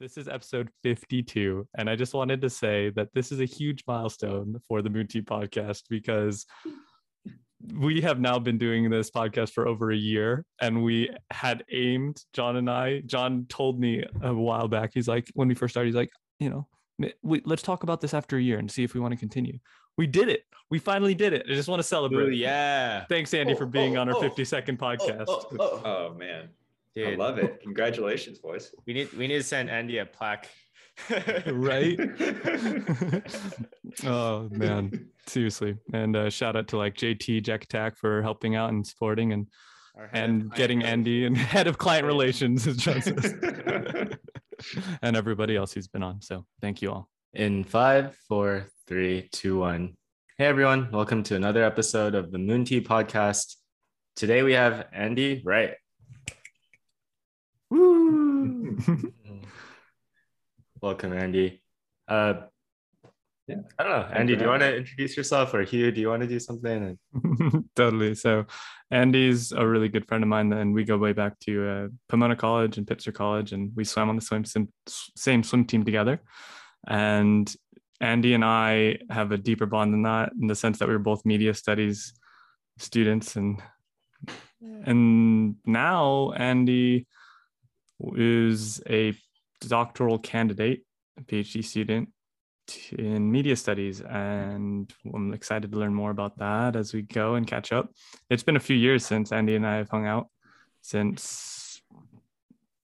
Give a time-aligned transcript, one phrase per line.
[0.00, 1.68] This is episode 52.
[1.76, 5.06] And I just wanted to say that this is a huge milestone for the Moon
[5.06, 6.46] Tea podcast because
[7.74, 12.24] we have now been doing this podcast for over a year and we had aimed,
[12.32, 15.88] John and I, John told me a while back, he's like, when we first started,
[15.88, 16.66] he's like, you know,
[17.22, 19.58] we, let's talk about this after a year and see if we want to continue.
[19.98, 20.44] We did it.
[20.70, 21.44] We finally did it.
[21.46, 22.28] I just want to celebrate.
[22.28, 23.04] Ooh, yeah.
[23.10, 25.26] Thanks, Andy, oh, for oh, being oh, on our oh, 50 second podcast.
[25.28, 26.48] Oh, oh, oh man.
[26.94, 27.08] Dude.
[27.08, 27.60] I love it.
[27.62, 28.74] Congratulations, boys.
[28.86, 30.48] We need we need to send Andy a plaque.
[31.46, 31.98] right?
[34.04, 35.76] oh man, seriously.
[35.92, 39.46] And uh, shout out to like JT Jack Attack for helping out and supporting and
[40.12, 43.34] and getting Andy and head of client relations as John says.
[45.02, 46.22] and everybody else who's been on.
[46.22, 47.08] So thank you all.
[47.32, 49.96] In five, four, three, two, one.
[50.38, 53.56] Hey everyone, welcome to another episode of the Moon Tea Podcast.
[54.16, 55.74] Today we have Andy Wright.
[58.88, 59.12] Woo!
[60.82, 61.62] Welcome, Andy.
[62.08, 62.34] Uh,
[63.46, 63.56] yeah.
[63.78, 64.36] I don't know, Andy.
[64.36, 65.90] Do you want to introduce yourself, or Hugh?
[65.90, 66.98] Do you want to do something?
[67.76, 68.14] totally.
[68.14, 68.46] So,
[68.90, 72.36] Andy's a really good friend of mine, and we go way back to uh, Pomona
[72.36, 76.20] College and Pitzer College, and we swam on the swim sim- same swim team together.
[76.86, 77.52] And
[78.00, 81.00] Andy and I have a deeper bond than that, in the sense that we were
[81.00, 82.14] both media studies
[82.78, 83.60] students, and
[84.84, 87.06] and now Andy
[88.16, 89.14] is a
[89.60, 90.84] doctoral candidate,
[91.18, 92.10] a PhD student
[92.96, 94.00] in media studies.
[94.00, 97.90] And I'm excited to learn more about that as we go and catch up.
[98.28, 100.28] It's been a few years since Andy and I have hung out
[100.82, 101.82] since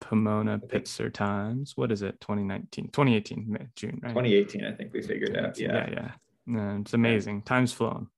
[0.00, 1.76] Pomona Pitzer times.
[1.76, 2.20] What is it?
[2.20, 4.10] 2019, 2018, June, right?
[4.10, 5.58] 2018, I think we figured out.
[5.58, 5.88] Yeah.
[5.90, 6.10] Yeah.
[6.46, 6.78] Yeah.
[6.78, 7.42] it's amazing.
[7.42, 8.08] Time's flown.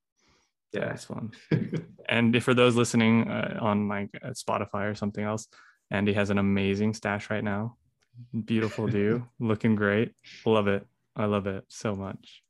[0.72, 1.30] Yeah, it's fun.
[2.08, 5.46] and for those listening uh, on like uh, Spotify or something else,
[5.90, 7.76] Andy has an amazing stash right now.
[8.44, 10.12] Beautiful do, looking great.
[10.44, 10.86] Love it.
[11.16, 12.42] I love it so much.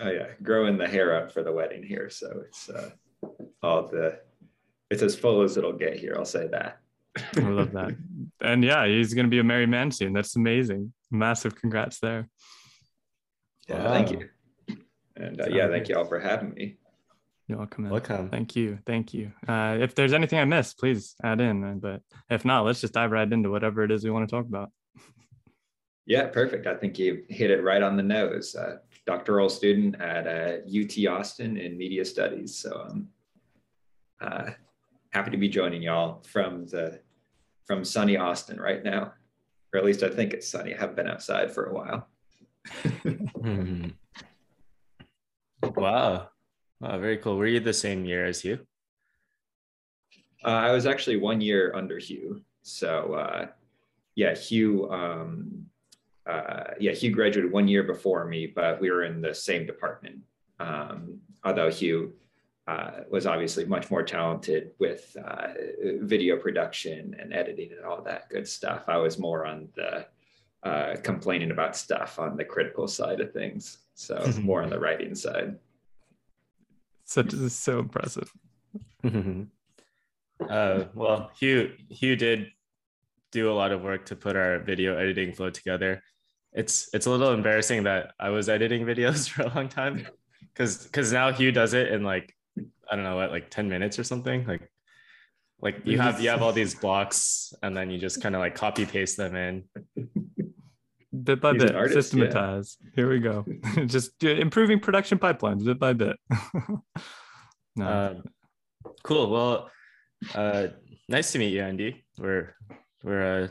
[0.00, 2.90] Oh yeah, growing the hair up for the wedding here, so it's uh,
[3.62, 4.20] all the
[4.90, 6.14] it's as full as it'll get here.
[6.16, 6.80] I'll say that.
[7.36, 7.96] I love that.
[8.40, 10.12] And yeah, he's gonna be a married man soon.
[10.12, 10.92] That's amazing.
[11.10, 12.28] Massive congrats there.
[13.68, 13.92] Yeah, wow.
[13.92, 14.28] thank you.
[15.16, 16.76] And uh, yeah, thank you all for having me.
[17.48, 17.86] You're welcome.
[17.86, 17.90] In.
[17.90, 18.28] Welcome.
[18.28, 18.78] Thank you.
[18.84, 19.32] Thank you.
[19.48, 21.64] Uh, if there's anything I missed, please add in.
[21.64, 24.34] Uh, but if not, let's just dive right into whatever it is we want to
[24.34, 24.70] talk about.
[26.04, 26.66] Yeah, perfect.
[26.66, 28.54] I think you hit it right on the nose.
[28.54, 28.76] Uh,
[29.06, 32.54] doctoral student at uh, UT Austin in media studies.
[32.54, 33.08] So I'm
[34.20, 34.50] uh,
[35.10, 37.00] happy to be joining y'all from the
[37.66, 39.12] from sunny Austin right now,
[39.72, 40.74] or at least I think it's sunny.
[40.74, 42.08] I have been outside for a while.
[43.02, 43.88] hmm.
[45.62, 46.28] Wow.
[46.82, 47.36] Oh, very cool.
[47.36, 48.60] Were you the same year as Hugh?
[50.44, 52.42] Uh, I was actually one year under Hugh.
[52.62, 53.46] So uh,
[54.14, 54.90] yeah, Hugh.
[54.90, 55.66] Um,
[56.26, 60.20] uh, yeah, Hugh graduated one year before me, but we were in the same department.
[60.60, 62.12] Um, although Hugh
[62.68, 65.48] uh, was obviously much more talented with uh,
[66.02, 68.84] video production and editing and all that good stuff.
[68.88, 70.06] I was more on the
[70.62, 73.78] uh, complaining about stuff on the critical side of things.
[73.94, 75.56] So more on the writing side.
[77.08, 78.30] Such is so impressive.
[79.02, 82.48] uh, well, Hugh Hugh did
[83.32, 86.02] do a lot of work to put our video editing flow together.
[86.52, 90.06] It's it's a little embarrassing that I was editing videos for a long time
[90.52, 93.98] because because now Hugh does it in like I don't know what like 10 minutes
[93.98, 94.70] or something like
[95.62, 98.54] like you have you have all these blocks and then you just kind of like
[98.54, 99.64] copy paste them in
[101.24, 102.76] bit by He's bit artist, systematize.
[102.82, 102.90] Yeah.
[102.94, 103.44] here we go.
[103.86, 106.16] Just improving production pipelines bit by bit.
[107.76, 107.86] No.
[107.86, 108.14] Uh,
[109.04, 109.30] cool.
[109.30, 109.70] Well
[110.34, 110.66] uh
[111.08, 112.04] nice to meet you andy.
[112.18, 112.56] We're
[113.04, 113.48] we're uh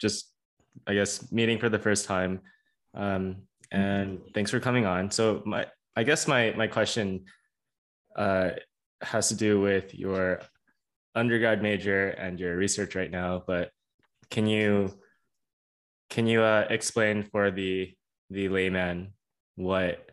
[0.00, 0.32] just
[0.86, 2.40] i guess meeting for the first time.
[2.94, 3.42] Um
[3.72, 5.10] and thanks for coming on.
[5.10, 7.24] So my i guess my my question
[8.14, 8.50] uh
[9.02, 10.40] has to do with your
[11.16, 13.70] undergrad major and your research right now but
[14.30, 14.92] can you
[16.10, 17.94] can you uh, explain for the
[18.30, 19.12] the layman
[19.56, 20.10] what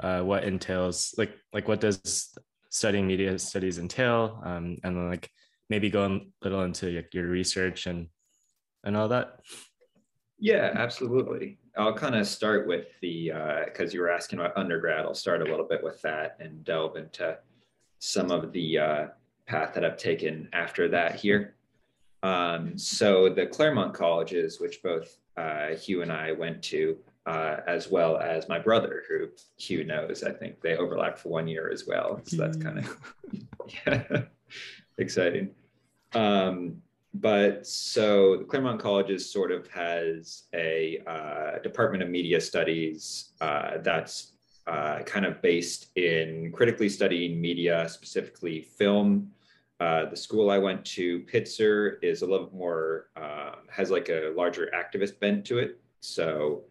[0.00, 2.34] uh, what entails like like what does
[2.70, 4.40] studying media studies entail?
[4.44, 5.30] Um, and then like
[5.70, 8.08] maybe go a little into your research and
[8.84, 9.40] and all that?
[10.38, 11.58] Yeah absolutely.
[11.76, 13.32] I'll kind of start with the
[13.64, 16.64] because uh, you were asking about undergrad i'll start a little bit with that and
[16.64, 17.36] delve into
[17.98, 19.06] some of the uh,
[19.46, 21.54] path that i've taken after that here.
[22.22, 26.96] Um, so the claremont colleges which both Hugh and I went to,
[27.26, 30.22] uh, as well as my brother, who Hugh knows.
[30.22, 32.20] I think they overlapped for one year as well.
[32.24, 32.98] So that's kind of
[33.86, 34.22] yeah,
[34.98, 35.50] exciting.
[36.12, 36.82] Um,
[37.14, 44.32] but so Claremont Colleges sort of has a uh, Department of Media Studies uh, that's
[44.66, 49.30] uh, kind of based in critically studying media, specifically film.
[49.80, 54.32] Uh, the school I went to, Pitzer, is a little more, um, has like a
[54.36, 55.80] larger activist bent to it.
[56.00, 56.62] So,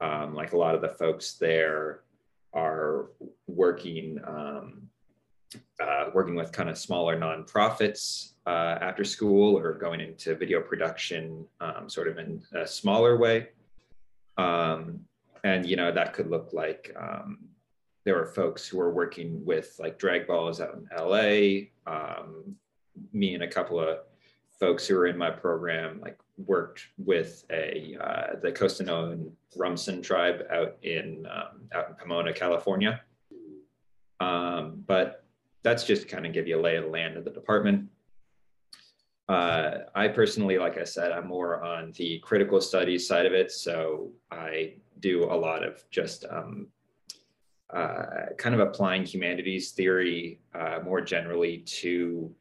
[0.00, 2.02] um, like a lot of the folks there
[2.52, 3.10] are
[3.46, 4.88] working um,
[5.80, 11.44] uh, working with kind of smaller nonprofits uh, after school or going into video production
[11.60, 13.48] um, sort of in a smaller way.
[14.38, 15.00] Um,
[15.44, 16.94] and, you know, that could look like
[18.06, 21.66] there were folks who were working with like drag balls out in LA.
[21.92, 22.54] Um,
[23.12, 23.98] me and a couple of
[24.60, 30.44] folks who were in my program like worked with a uh, the Costanoan Rumsen tribe
[30.50, 33.00] out in um, out in Pomona, California.
[34.20, 35.24] Um, but
[35.64, 37.88] that's just kind of give you a lay of the land of the department.
[39.28, 43.50] Uh, I personally, like I said, I'm more on the critical studies side of it.
[43.50, 46.68] So I do a lot of just um,
[47.72, 52.34] uh, kind of applying humanities theory uh, more generally to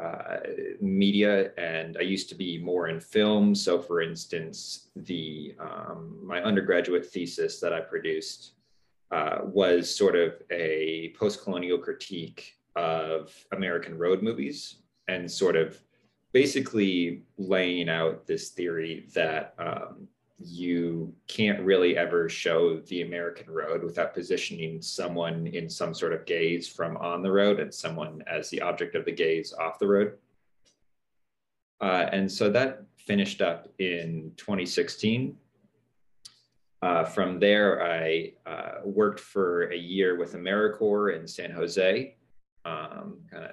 [0.00, 0.38] uh,
[0.80, 1.50] media.
[1.56, 3.54] And I used to be more in film.
[3.54, 8.52] So, for instance, the um, my undergraduate thesis that I produced
[9.10, 15.80] uh, was sort of a post-colonial critique of American road movies and sort of
[16.32, 20.06] basically laying out this theory that um,
[20.38, 26.24] you can't really ever show the American road without positioning someone in some sort of
[26.26, 29.86] gaze from on the road and someone as the object of the gaze off the
[29.86, 30.12] road.
[31.80, 35.36] Uh, and so that finished up in 2016.
[36.80, 42.14] Uh, from there, I uh, worked for a year with AmeriCorps in San Jose,
[42.64, 43.50] um, kind of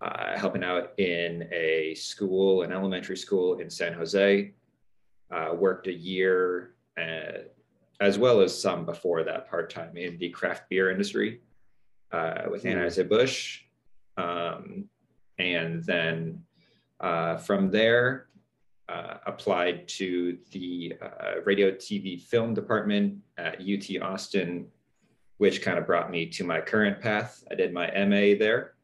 [0.00, 4.52] uh, helping out in a school, an elementary school in San Jose.
[5.32, 7.38] Uh, worked a year, uh,
[8.00, 11.40] as well as some before that part time in the craft beer industry
[12.12, 13.60] uh, with Anheuser-Busch.
[14.16, 14.84] Um,
[15.38, 16.42] and then
[17.38, 18.26] from there,
[18.88, 24.66] uh, applied to the uh, radio, TV, film department at UT Austin,
[25.38, 27.42] which kind of brought me to my current path.
[27.50, 28.74] I did my MA there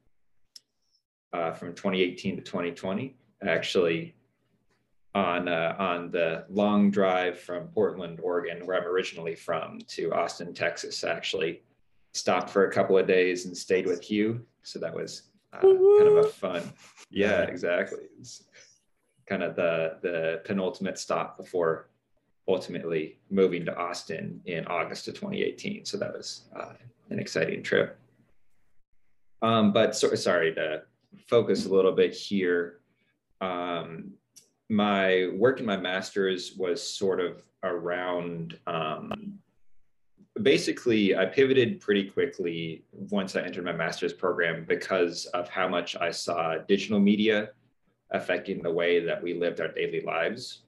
[1.33, 3.17] uh, from 2018 to 2020.
[3.47, 4.15] Actually,
[5.15, 10.55] on uh, on the long drive from Portland, Oregon, where I'm originally from, to Austin,
[10.55, 11.03] Texas.
[11.05, 11.63] I Actually,
[12.13, 14.45] stopped for a couple of days and stayed with Hugh.
[14.63, 15.23] So that was
[15.53, 16.63] uh, kind of a fun.
[17.11, 18.05] Yeah, exactly.
[18.19, 18.45] It's,
[19.27, 21.91] kind of the the penultimate stop before
[22.49, 25.85] ultimately moving to Austin in August of 2018.
[25.85, 26.73] So that was uh,
[27.11, 27.99] an exciting trip.
[29.43, 30.83] Um, but so, sorry to
[31.27, 32.81] focus a little bit here.
[33.41, 34.13] Um,
[34.69, 39.39] my work in my master's was sort of around um,
[40.43, 45.97] basically I pivoted pretty quickly once I entered my master's program because of how much
[45.97, 47.51] I saw digital media
[48.11, 50.63] affecting the way that we lived our daily lives.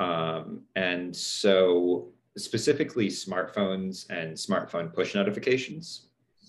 [0.00, 6.08] Um, and so, specifically, smartphones and smartphone push notifications.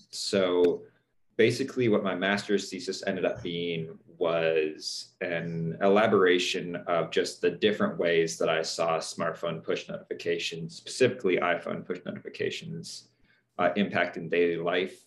[0.09, 0.81] So,
[1.37, 7.97] basically, what my master's thesis ended up being was an elaboration of just the different
[7.97, 13.09] ways that I saw smartphone push notifications, specifically iPhone push notifications,
[13.57, 15.05] uh, daily life.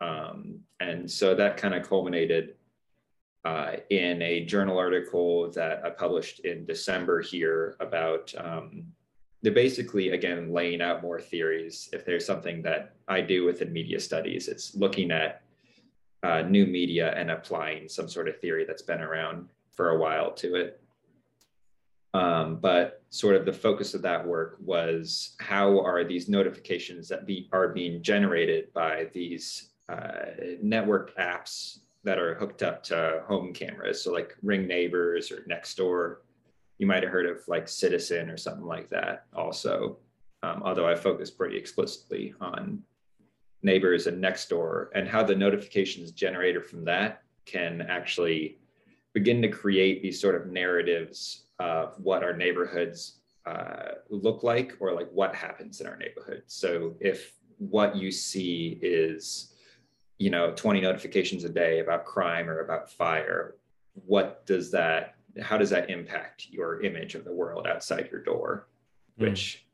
[0.00, 2.54] Um, and so that kind of culminated
[3.44, 8.86] uh, in a journal article that I published in December here about um,
[9.44, 11.90] they're basically again laying out more theories.
[11.92, 15.42] If there's something that I do within media studies, it's looking at
[16.22, 20.32] uh, new media and applying some sort of theory that's been around for a while
[20.32, 20.80] to it.
[22.14, 27.26] Um, but sort of the focus of that work was how are these notifications that
[27.26, 30.30] be, are being generated by these uh,
[30.62, 34.02] network apps that are hooked up to home cameras.
[34.02, 36.16] So like Ring Neighbors or Nextdoor.
[36.78, 39.98] You might have heard of like Citizen or something like that also.
[40.42, 42.82] Um, although I focus pretty explicitly on
[43.62, 48.58] neighbors and next door and how the notifications generated from that can actually
[49.14, 54.92] begin to create these sort of narratives of what our neighborhoods uh, look like or
[54.92, 56.42] like what happens in our neighborhood.
[56.46, 59.54] So if what you see is
[60.18, 63.56] you know 20 notifications a day about crime or about fire
[63.94, 68.68] what does that how does that impact your image of the world outside your door
[69.18, 69.28] mm.
[69.28, 69.66] which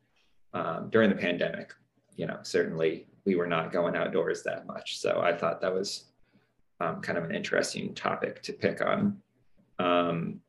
[0.53, 1.73] um, during the pandemic
[2.15, 6.11] you know certainly we were not going outdoors that much so i thought that was
[6.79, 9.21] um, kind of an interesting topic to pick on
[9.81, 10.41] Um,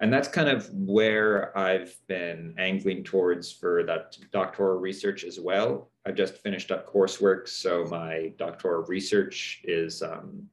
[0.00, 5.90] and that's kind of where I've been angling towards for that doctoral research as well.
[6.04, 10.48] I've just finished up coursework, so my doctoral research is um,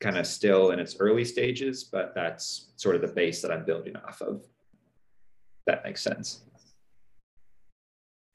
[0.00, 3.64] kind of still in its early stages, but that's sort of the base that I'm
[3.64, 4.42] building off of.
[5.66, 6.44] That makes sense.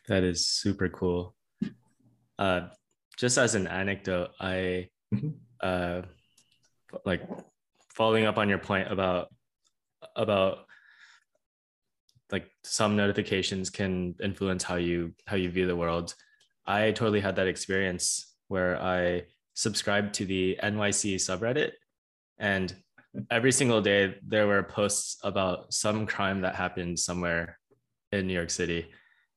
[0.08, 1.36] That is super cool.
[2.38, 2.68] Uh,
[3.18, 5.30] just as an anecdote, I mm-hmm.
[5.62, 6.02] uh,
[7.06, 7.22] like
[7.94, 9.28] following up on your point about
[10.16, 10.66] about
[12.32, 16.16] like some notifications can influence how you how you view the world.
[16.66, 19.24] I totally had that experience where I
[19.62, 21.74] subscribed to the NYC subreddit.
[22.40, 22.74] And
[23.30, 27.60] every single day there were posts about some crime that happened somewhere
[28.12, 28.90] in New York City.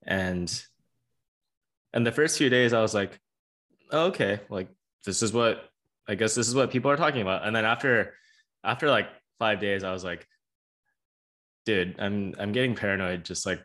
[0.06, 0.48] And
[1.92, 3.20] and the first few days I was like
[3.92, 4.68] oh, okay like
[5.04, 5.68] this is what
[6.08, 7.46] I guess this is what people are talking about.
[7.46, 8.14] And then after
[8.62, 10.26] after like 5 days I was like
[11.66, 13.62] dude I'm I'm getting paranoid just like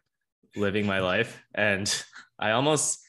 [0.56, 1.42] living my life.
[1.56, 1.88] And
[2.40, 3.00] I almost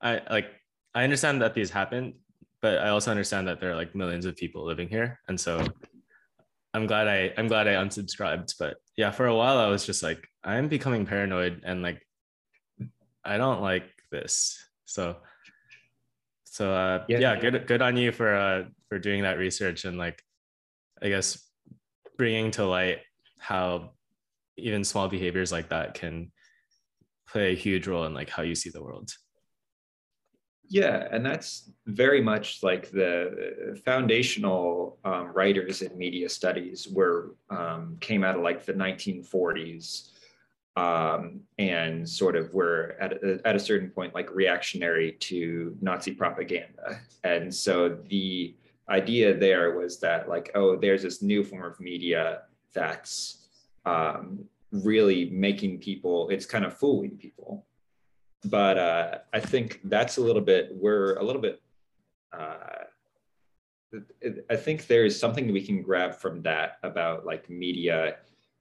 [0.00, 0.50] I like
[0.94, 2.14] I understand that these happen
[2.64, 5.62] but I also understand that there are like millions of people living here and so
[6.72, 8.54] I'm glad I I'm glad I unsubscribed.
[8.58, 12.00] But yeah, for a while I was just like, I'm becoming paranoid and like
[13.22, 14.58] I don't like this.
[14.86, 15.16] So
[16.44, 19.98] so uh yeah, yeah good good on you for uh for doing that research and
[19.98, 20.22] like
[21.02, 21.46] I guess
[22.16, 23.00] bringing to light
[23.38, 23.90] how
[24.56, 26.32] even small behaviors like that can
[27.28, 29.10] play a huge role in like how you see the world.
[30.68, 37.96] Yeah, and that's very much like the foundational um, writers in media studies were um,
[38.00, 40.10] came out of like the 1940s
[40.76, 46.12] um, and sort of were at a, at a certain point like reactionary to Nazi
[46.12, 47.00] propaganda.
[47.22, 48.54] And so the
[48.88, 52.42] idea there was that like, oh, there's this new form of media
[52.72, 53.48] that's
[53.86, 57.66] um, really making people, it's kind of fooling people
[58.44, 61.60] but uh, I think that's a little bit we're a little bit.
[62.32, 62.84] Uh,
[64.50, 68.16] I think there is something we can grab from that about like media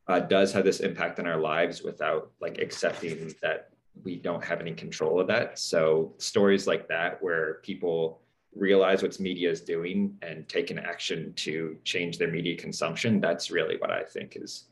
[0.07, 3.69] uh, does have this impact on our lives without like accepting that
[4.03, 5.57] we don't have any control of that.
[5.57, 8.21] So stories like that where people
[8.55, 13.49] realize what media is doing and take an action to change their media consumption, that's
[13.49, 14.65] really what I think is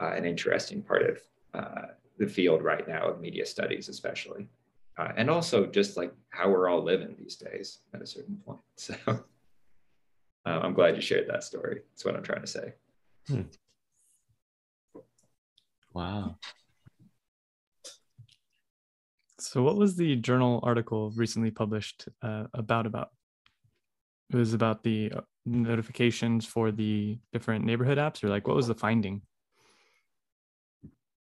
[0.00, 1.20] uh, an interesting part of
[1.54, 1.86] uh,
[2.18, 4.48] the field right now of media studies, especially.
[4.98, 8.60] Uh, and also just like how we're all living these days at a certain point.
[8.76, 9.16] So uh,
[10.62, 11.80] I'm glad you shared that story.
[11.90, 12.72] That's what I'm trying to say.
[13.28, 13.42] Hmm.
[15.92, 16.36] Wow.
[19.40, 22.86] So, what was the journal article recently published uh, about?
[22.86, 23.08] About
[24.30, 28.68] it was about the uh, notifications for the different neighborhood apps, or like what was
[28.68, 29.22] the finding?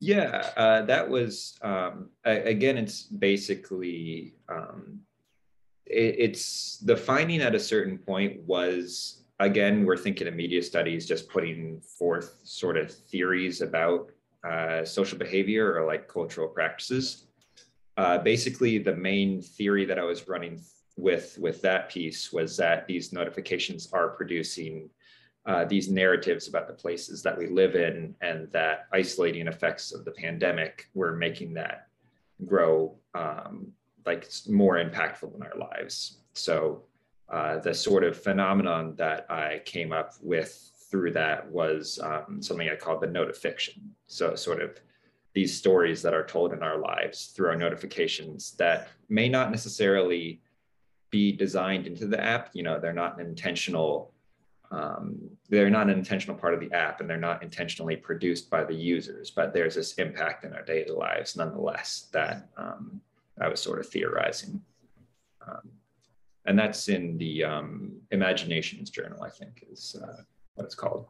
[0.02, 2.76] Yeah, uh, that was um, again.
[2.76, 4.98] It's basically um,
[5.86, 11.06] it, it's the finding at a certain point was again we're thinking of media studies
[11.06, 14.10] just putting forth sort of theories about
[14.42, 17.28] uh, social behavior or like cultural practices.
[17.96, 20.60] Uh, basically, the main theory that I was running
[20.96, 24.90] with with that piece was that these notifications are producing
[25.44, 30.04] uh, these narratives about the places that we live in and that isolating effects of
[30.04, 31.88] the pandemic were making that
[32.46, 33.72] grow um,
[34.06, 36.18] like more impactful in our lives.
[36.34, 36.82] So
[37.28, 42.68] uh, the sort of phenomenon that I came up with through that was um, something
[42.68, 43.94] I called the notifiction.
[44.06, 44.78] So sort of
[45.34, 50.40] these stories that are told in our lives through our notifications that may not necessarily
[51.10, 52.50] be designed into the app.
[52.52, 54.11] You know, they're not an intentional
[54.72, 55.18] um,
[55.50, 58.74] they're not an intentional part of the app and they're not intentionally produced by the
[58.74, 63.00] users, but there's this impact in our daily lives nonetheless that um,
[63.40, 64.62] I was sort of theorizing.
[65.46, 65.70] Um,
[66.46, 70.22] and that's in the um, Imaginations Journal, I think is uh,
[70.54, 71.06] what it's called.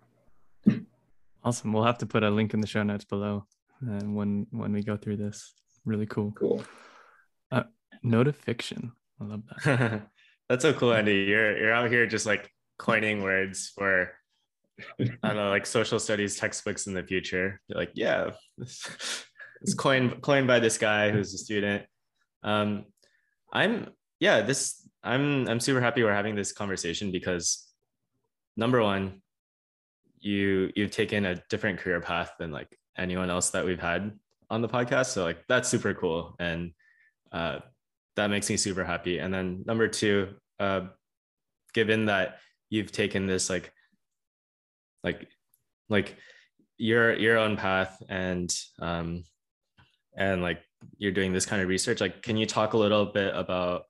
[1.45, 1.73] Awesome.
[1.73, 3.47] We'll have to put a link in the show notes below
[3.83, 5.55] uh, when when we go through this.
[5.85, 6.33] Really cool.
[6.33, 6.63] Cool.
[7.51, 7.65] Uh,
[8.03, 8.93] notifiction.
[9.21, 10.03] I love that.
[10.49, 11.25] that's so cool, Andy.
[11.29, 12.53] You're you're out here just like
[12.83, 14.11] coining words for
[14.99, 17.61] I don't know, like social studies textbooks in the future.
[17.69, 21.85] You're like, yeah, it's coined coined by this guy who's a student.
[22.43, 22.87] Um,
[23.53, 27.69] I'm yeah, this I'm I'm super happy we're having this conversation because
[28.57, 29.23] number one,
[30.19, 34.11] you you've taken a different career path than like anyone else that we've had
[34.51, 35.07] on the podcast.
[35.07, 36.35] So like that's super cool.
[36.41, 36.73] And
[37.31, 37.61] uh,
[38.17, 39.19] that makes me super happy.
[39.19, 40.89] And then number two, uh,
[41.75, 42.39] given that
[42.73, 43.71] you've taken this like
[45.05, 45.29] like
[45.91, 46.17] like
[46.79, 48.51] your your own path and
[48.81, 49.25] um
[50.17, 50.63] and like
[50.97, 52.01] you're doing this kind of research.
[52.01, 53.83] Like can you talk a little bit about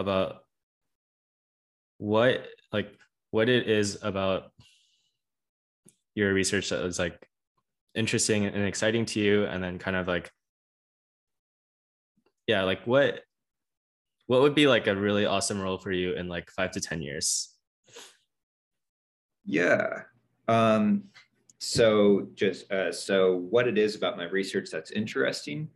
[0.00, 0.38] about
[1.98, 2.92] what like
[3.30, 4.50] what it is about
[6.16, 7.28] your research that was like
[7.94, 9.44] interesting and exciting to you?
[9.44, 10.32] And then kind of like
[12.48, 13.20] yeah like what
[14.26, 17.00] what would be like a really awesome role for you in like five to ten
[17.00, 17.53] years
[19.44, 20.02] yeah
[20.48, 21.02] um
[21.58, 25.68] so just uh, so what it is about my research that's interesting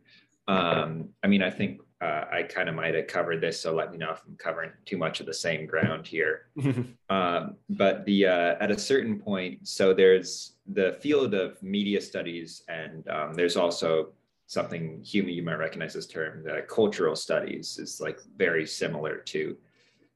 [0.47, 3.91] um i mean i think uh, I kind of might have covered this, so let
[3.91, 6.47] me know if I'm covering too much of the same ground here.
[7.09, 12.63] um, but the uh, at a certain point, so there's the field of media studies,
[12.69, 14.13] and um, there's also
[14.47, 16.41] something human you might recognize this term.
[16.43, 19.57] The cultural studies is like very similar to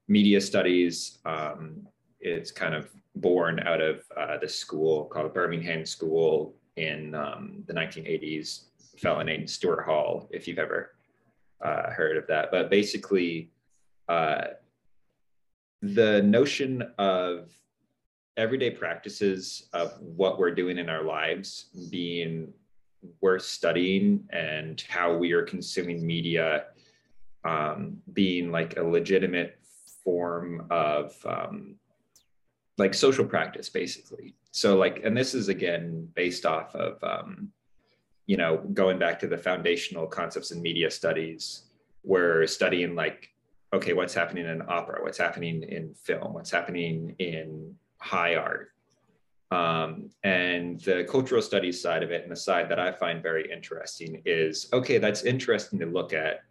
[0.07, 1.19] media studies.
[1.25, 1.85] Um,
[2.21, 7.73] it's kind of born out of uh, the school called Birmingham School in um, the
[7.73, 8.65] 1980s.
[8.95, 10.95] A fellow named Stuart Hall, if you've ever
[11.63, 12.51] uh, heard of that.
[12.51, 13.51] But basically,
[14.07, 14.45] uh,
[15.81, 17.49] the notion of
[18.37, 22.51] everyday practices of what we're doing in our lives being
[23.21, 26.65] worth studying and how we are consuming media
[27.43, 29.59] um, being like a legitimate
[30.03, 31.75] form of um,
[32.77, 34.35] like social practice basically.
[34.51, 37.51] So like and this is again based off of um,
[38.25, 41.63] you know, going back to the foundational concepts in media studies,
[42.03, 43.29] we're studying like,
[43.73, 48.69] okay, what's happening in opera, what's happening in film, what's happening in high art.
[49.51, 53.51] Um, and the cultural studies side of it, and the side that I find very
[53.51, 56.43] interesting is okay, that's interesting to look at,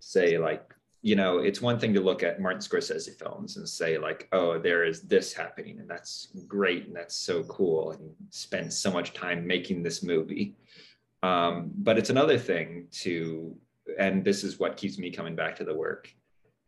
[0.00, 0.74] say, like,
[1.06, 4.58] you know, it's one thing to look at Martin Scorsese films and say, like, oh,
[4.58, 9.12] there is this happening, and that's great, and that's so cool, and spend so much
[9.12, 10.56] time making this movie
[11.22, 13.56] um, but it's another thing to,
[13.98, 16.12] and this is what keeps me coming back to the work,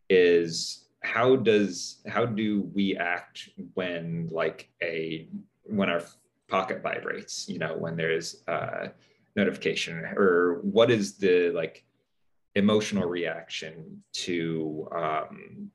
[0.09, 5.29] is how does how do we act when like a
[5.63, 6.01] when our
[6.47, 7.47] pocket vibrates?
[7.47, 8.91] You know, when there's a
[9.35, 11.85] notification, or what is the like
[12.59, 15.71] emotional reaction to um,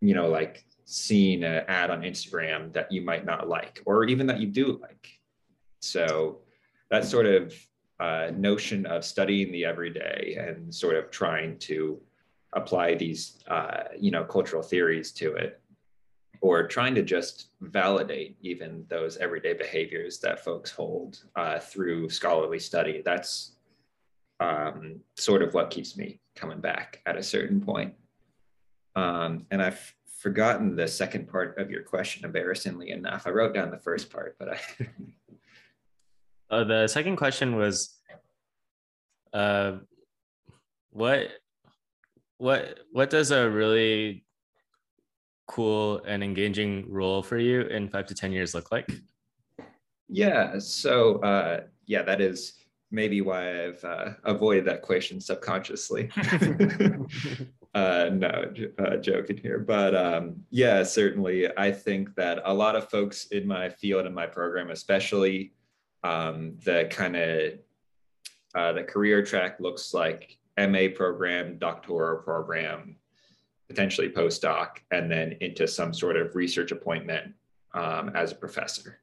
[0.00, 4.26] you know like seeing an ad on Instagram that you might not like, or even
[4.26, 5.08] that you do like.
[5.80, 6.40] So
[6.90, 7.54] that sort of
[8.00, 12.00] uh, notion of studying the everyday and sort of trying to
[12.52, 15.60] apply these uh, you know cultural theories to it
[16.40, 22.58] or trying to just validate even those everyday behaviors that folks hold uh, through scholarly
[22.58, 23.53] study that's
[24.44, 27.94] um, sort of what keeps me coming back at a certain point
[28.96, 33.70] um, and i've forgotten the second part of your question embarrassingly enough i wrote down
[33.70, 34.58] the first part but i
[36.50, 37.98] Uh, the second question was,
[39.32, 39.72] uh,
[40.90, 41.28] what,
[42.38, 44.24] what, what does a really
[45.48, 48.88] cool and engaging role for you in five to ten years look like?
[50.08, 50.58] Yeah.
[50.58, 52.54] So uh, yeah, that is
[52.94, 56.10] maybe why I've uh, avoided that question subconsciously.
[57.74, 61.48] uh, no, uh, joking here, but um, yeah, certainly.
[61.58, 65.52] I think that a lot of folks in my field and my program, especially
[66.04, 67.52] um, the kind of
[68.54, 72.96] uh, the career track looks like MA program, doctoral program,
[73.68, 77.34] potentially postdoc, and then into some sort of research appointment
[77.74, 79.00] um, as a professor.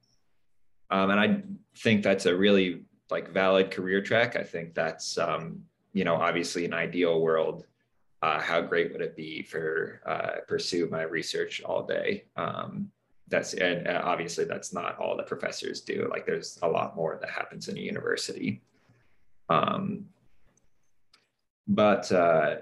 [0.90, 1.42] Um, and I
[1.78, 4.36] think that's a really like valid career track.
[4.36, 7.66] I think that's um, you know obviously an ideal world.
[8.22, 12.26] Uh, how great would it be for uh, pursue my research all day?
[12.36, 12.92] Um,
[13.32, 17.30] that's and obviously that's not all that professors do like there's a lot more that
[17.30, 18.62] happens in a university
[19.50, 20.06] um,
[21.68, 22.58] but uh,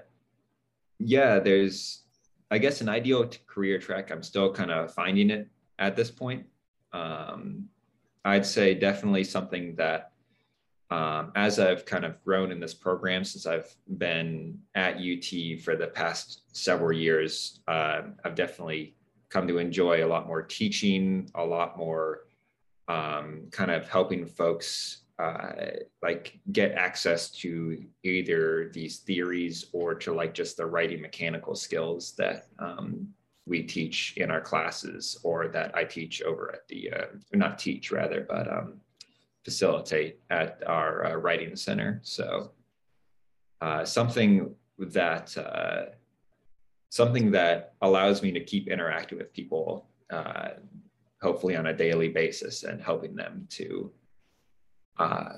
[0.98, 2.04] yeah there's
[2.50, 6.46] i guess an ideal career track i'm still kind of finding it at this point
[6.92, 7.68] um,
[8.24, 10.09] i'd say definitely something that
[10.90, 15.76] um, as i've kind of grown in this program since i've been at ut for
[15.76, 18.94] the past several years uh, i've definitely
[19.30, 22.26] come to enjoy a lot more teaching, a lot more
[22.88, 25.52] um, kind of helping folks uh,
[26.02, 32.12] like get access to either these theories or to like just the writing mechanical skills
[32.18, 33.06] that um,
[33.46, 37.92] we teach in our classes or that I teach over at the, uh, not teach
[37.92, 38.80] rather, but um,
[39.44, 42.00] facilitate at our uh, writing center.
[42.02, 42.52] So
[43.60, 45.94] uh, something that uh,
[46.88, 50.50] something that allows me to keep interacting with people uh,
[51.22, 53.90] hopefully on a daily basis and helping them to
[54.98, 55.34] uh,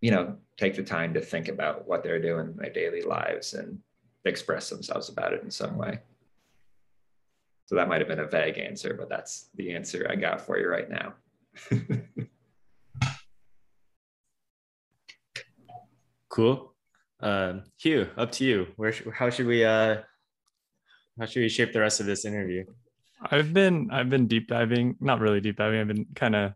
[0.00, 3.54] you know take the time to think about what they're doing in their daily lives
[3.54, 3.78] and
[4.24, 5.98] express themselves about it in some way
[7.66, 10.58] so that might have been a vague answer but that's the answer i got for
[10.58, 11.14] you right now
[16.32, 16.74] cool
[17.20, 19.96] uh, hugh up to you where how should we uh
[21.20, 22.64] how should we shape the rest of this interview
[23.30, 25.80] I've been I've been deep diving, not really deep diving.
[25.80, 26.54] I've been kind of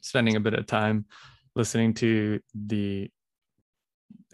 [0.00, 1.06] spending a bit of time
[1.54, 3.10] listening to the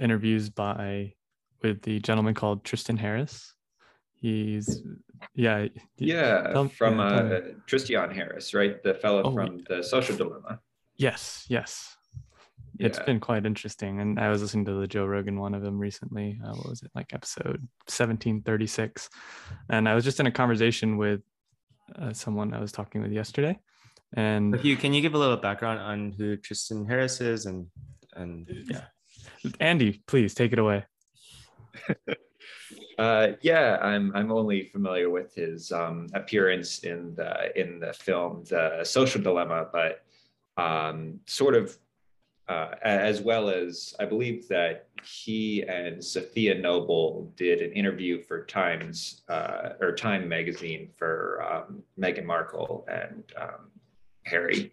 [0.00, 1.14] interviews by
[1.62, 3.54] with the gentleman called Tristan Harris.
[4.14, 4.82] He's
[5.34, 8.82] yeah yeah tell, from yeah, uh, Tristan Harris, right?
[8.82, 10.60] The fellow oh, from the Social Dilemma.
[10.96, 11.96] Yes, yes
[12.80, 12.86] yeah.
[12.86, 14.00] it's been quite interesting.
[14.00, 16.40] And I was listening to the Joe Rogan one of them recently.
[16.44, 19.08] Uh, what was it like episode 1736?
[19.68, 21.20] And I was just in a conversation with
[21.96, 23.58] uh, someone I was talking with yesterday.
[24.14, 27.66] And Hugh, can you give a little background on who Tristan Harris is and
[28.16, 28.84] and yeah.
[29.60, 30.84] Andy, please take it away.
[32.98, 38.44] uh, yeah, I'm I'm only familiar with his um, appearance in the in the film
[38.48, 40.02] The Social Dilemma, but
[40.56, 41.76] um, sort of
[42.50, 48.44] uh, as well as I believe that he and Safiya Noble did an interview for
[48.44, 53.70] Times uh, or Time magazine for um, Meghan Markle and um,
[54.26, 54.72] Harry.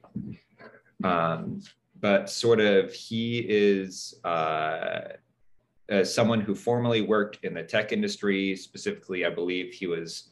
[1.04, 1.62] Um,
[2.00, 5.10] but sort of, he is uh,
[6.04, 8.56] someone who formerly worked in the tech industry.
[8.56, 10.30] Specifically, I believe he was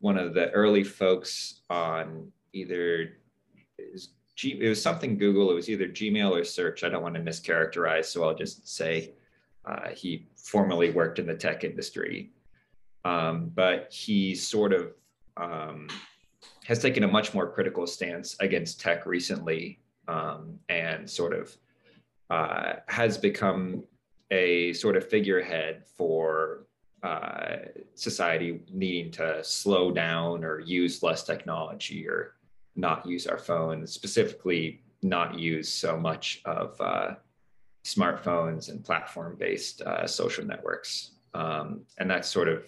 [0.00, 3.12] one of the early folks on either
[4.36, 5.50] G, it was something Google.
[5.50, 6.84] It was either Gmail or search.
[6.84, 9.12] I don't want to mischaracterize, so I'll just say
[9.64, 12.30] uh, he formerly worked in the tech industry,
[13.04, 14.92] um, but he sort of
[15.36, 15.88] um,
[16.64, 21.56] has taken a much more critical stance against tech recently, um, and sort of
[22.30, 23.84] uh, has become
[24.30, 26.66] a sort of figurehead for
[27.02, 27.56] uh,
[27.94, 32.34] society needing to slow down or use less technology or
[32.76, 37.14] not use our phones, specifically not use so much of uh,
[37.84, 41.12] smartphones and platform-based uh, social networks.
[41.34, 42.64] Um, and that's sort of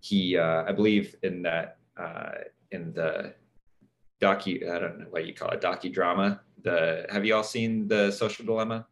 [0.00, 2.32] he, uh, I believe, in that uh,
[2.72, 3.34] in the
[4.20, 6.40] docu, I don't know what you call it, docudrama.
[6.62, 8.86] The have you all seen the Social Dilemma?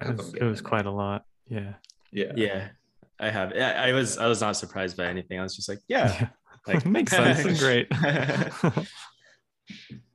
[0.00, 1.24] It was, it was quite a lot.
[1.48, 1.74] Yeah.
[2.12, 2.32] Yeah.
[2.36, 2.68] Yeah.
[3.20, 3.52] I have.
[3.54, 4.16] Yeah, I was.
[4.18, 5.38] I was not surprised by anything.
[5.38, 6.28] I was just like, yeah, yeah.
[6.74, 7.58] like makes sense.
[7.58, 7.88] Great.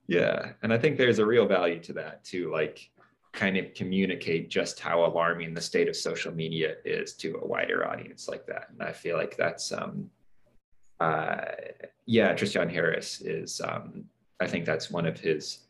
[0.07, 2.89] yeah and i think there's a real value to that to like
[3.31, 7.87] kind of communicate just how alarming the state of social media is to a wider
[7.87, 8.67] audience like that.
[8.69, 10.09] And i feel like that's um
[10.99, 11.45] uh
[12.05, 14.05] yeah tristan harris is um
[14.39, 15.63] i think that's one of his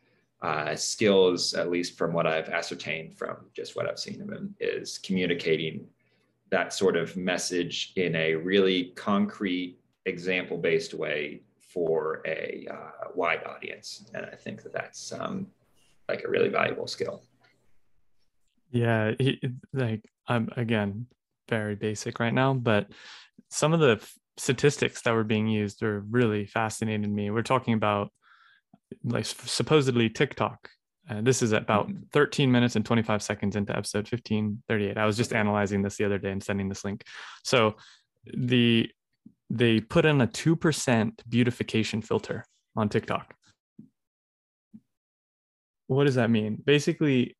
[0.44, 4.54] uh, skills, at least from what I've ascertained from just what I've seen of him,
[4.60, 5.88] is communicating
[6.52, 11.42] that sort of message in a really concrete, example based way
[11.74, 14.06] for a uh, wide audience.
[14.14, 15.48] And I think that that's um,
[16.08, 17.24] like a really valuable skill.
[18.72, 19.42] Yeah, he,
[19.74, 21.08] like I'm again
[21.50, 22.88] very basic right now, but
[23.50, 27.30] some of the f- statistics that were being used are really fascinated me.
[27.30, 28.10] We're talking about
[29.04, 30.70] like supposedly TikTok.
[31.10, 32.04] Uh, this is about mm-hmm.
[32.14, 34.98] 13 minutes and 25 seconds into episode 1538.
[34.98, 37.04] I was just analyzing this the other day and sending this link.
[37.44, 37.76] So
[38.26, 38.90] the
[39.54, 42.44] they put in a 2% beautification filter
[42.76, 43.36] on TikTok.
[45.86, 46.58] What does that mean?
[46.66, 47.38] Basically,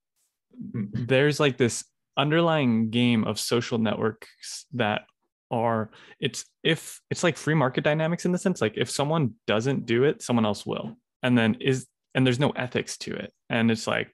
[0.54, 1.84] there's like this
[2.16, 5.06] underlying game of social networks that
[5.50, 9.86] are it's if it's like free market dynamics in the sense like if someone doesn't
[9.86, 13.72] do it someone else will and then is and there's no ethics to it and
[13.72, 14.12] it's like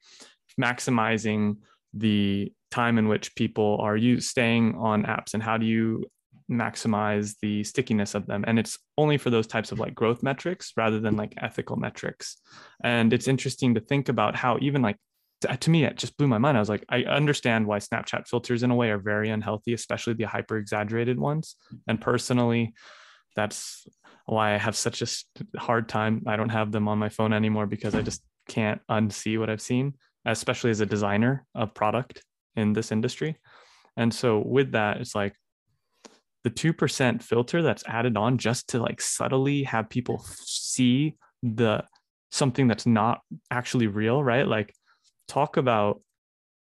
[0.59, 1.55] maximizing
[1.93, 6.05] the time in which people are you staying on apps and how do you
[6.49, 8.43] maximize the stickiness of them.
[8.47, 12.37] And it's only for those types of like growth metrics rather than like ethical metrics.
[12.83, 14.97] And it's interesting to think about how even like
[15.41, 16.57] to, me it just blew my mind.
[16.57, 20.13] I was like i understand why snapchat filters in a way are very unhealthy especially
[20.13, 21.55] the hyper exaggerated ones.
[21.87, 22.73] And personally
[23.35, 23.87] that's
[24.25, 26.23] why i have such a hard time.
[26.27, 29.61] I don't have them on my phone anymore because i just can't unsee what i've
[29.61, 29.93] seen
[30.25, 32.23] especially as a designer of product
[32.55, 33.37] in this industry.
[33.95, 35.35] And so with that it's like
[36.43, 41.83] the 2% filter that's added on just to like subtly have people see the
[42.31, 44.73] something that's not actually real right like
[45.27, 46.01] talk about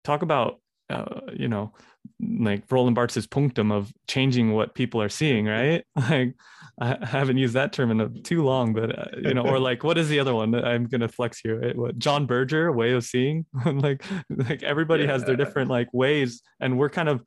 [0.03, 0.61] talk about
[0.92, 1.72] uh, you know,
[2.20, 5.85] like Roland Barthes' punctum of changing what people are seeing, right?
[6.11, 6.35] Like
[6.81, 9.85] I haven't used that term in a, too long, but uh, you know, or like
[9.85, 10.55] what is the other one?
[10.55, 11.61] I'm gonna flex here.
[11.61, 11.77] Right?
[11.77, 13.46] What John Berger way of seeing?
[13.64, 15.12] like like everybody yeah.
[15.12, 17.22] has their different like ways, and we're kind of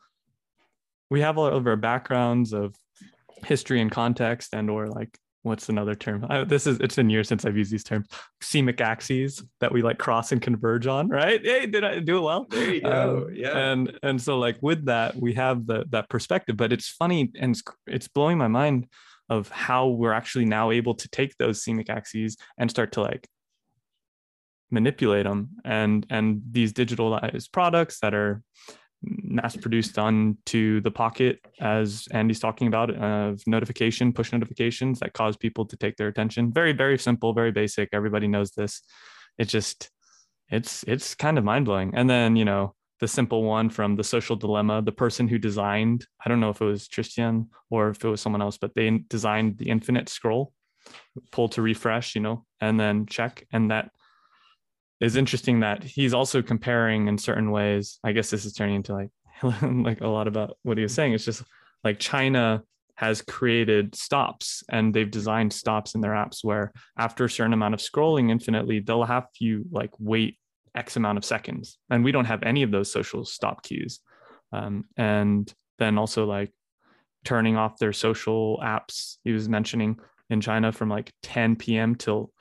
[1.10, 2.76] we have all of our backgrounds of
[3.46, 6.26] history and context and or like what's another term?
[6.28, 8.08] I, this is it's been years since I've used these terms.
[8.42, 11.40] Semic axes that we like cross and converge on, right?
[11.44, 12.48] Hey, did I do it well?
[12.50, 13.28] There you go.
[13.28, 13.58] Um, yeah.
[13.58, 16.58] And and so like with that, we have the that perspective.
[16.58, 18.88] But it's funny and it's, it's blowing my mind
[19.30, 23.28] of how we're actually now able to take those semic axes and start to like
[24.72, 28.42] manipulate them and and these digitalized products that are
[29.06, 35.38] mass produced onto the pocket as andy's talking about of notification push notifications that cause
[35.38, 36.52] people to take their attention.
[36.52, 37.90] Very very simple very basic.
[37.94, 38.82] Everybody knows this.
[39.38, 39.90] It just
[40.50, 41.94] it's it's kind of mind-blowing.
[41.96, 46.08] And then you know the simple one from the social dilemma the person who designed
[46.26, 48.90] i don't know if it was tristan or if it was someone else but they
[49.10, 50.54] designed the infinite scroll
[51.34, 53.46] pull to refresh you know and then check.
[53.52, 53.92] And that
[55.02, 58.00] is interesting that he's also comparing in certain ways.
[58.04, 59.10] I guess this is turning into like
[59.62, 61.14] like a lot about what he was saying.
[61.14, 61.44] It's just
[61.84, 62.64] like China
[62.96, 67.74] has created stops and they've designed stops in their apps where after a certain amount
[67.74, 70.40] of scrolling infinitely, they'll have you like wait
[70.76, 71.78] X amount of seconds.
[71.90, 74.00] And we don't have any of those social stop cues.
[74.54, 76.54] Um, and then also like
[77.26, 79.18] turning off their social apps.
[79.24, 79.98] He was mentioning
[80.30, 81.96] in China from like 10 p.m.
[81.96, 82.32] till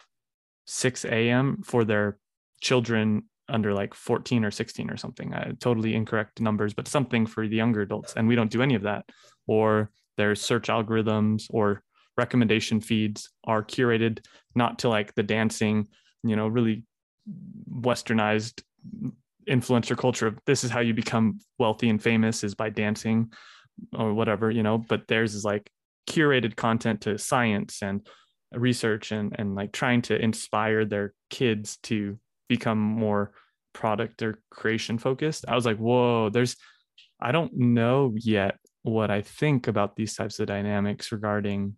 [0.67, 1.63] 6 a.m.
[1.65, 2.19] for their
[2.65, 5.35] children under like 14 or 16 or something.
[5.35, 8.15] Uh, totally incorrect numbers but something for the younger adults.
[8.17, 9.05] And we don't do any of that.
[9.47, 11.83] Or their search algorithms or
[12.17, 14.25] recommendation feeds are curated
[14.55, 15.89] not to like the dancing
[16.23, 16.85] you know really
[17.71, 18.63] westernized
[19.49, 23.33] influencer culture of this is how you become wealthy and famous is by dancing
[23.99, 25.69] or whatever you know but theirs is like
[26.09, 28.07] curated content to science and
[28.53, 32.17] research and and like trying to inspire their kids to
[32.57, 33.33] become more
[33.73, 35.45] product or creation focused.
[35.49, 36.57] I was like whoa there's
[37.21, 41.77] i don't know yet what i think about these types of dynamics regarding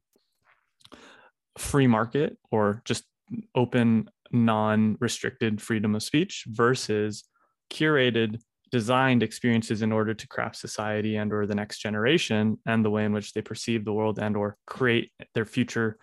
[1.59, 3.05] free market or just
[3.55, 7.25] open non-restricted freedom of speech versus
[7.71, 12.91] curated designed experiences in order to craft society and or the next generation and the
[12.91, 15.97] way in which they perceive the world and or create their future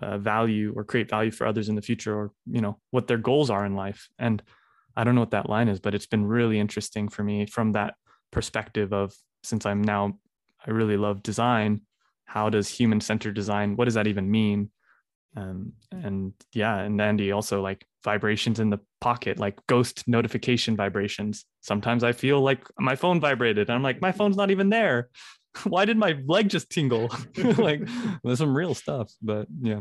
[0.00, 3.18] uh, value or create value for others in the future or you know what their
[3.18, 4.08] goals are in life.
[4.18, 4.42] And
[4.98, 7.72] i don't know what that line is but it's been really interesting for me from
[7.72, 7.94] that
[8.32, 10.18] perspective of since i'm now
[10.66, 11.80] i really love design
[12.24, 14.70] how does human centered design what does that even mean?
[15.36, 21.44] Um, and yeah and andy also like vibrations in the pocket like ghost notification vibrations.
[21.60, 25.10] Sometimes i feel like my phone vibrated and i'm like my phone's not even there
[25.64, 27.08] why did my leg just tingle?
[27.36, 27.82] like
[28.22, 29.80] there's some real stuff, but yeah.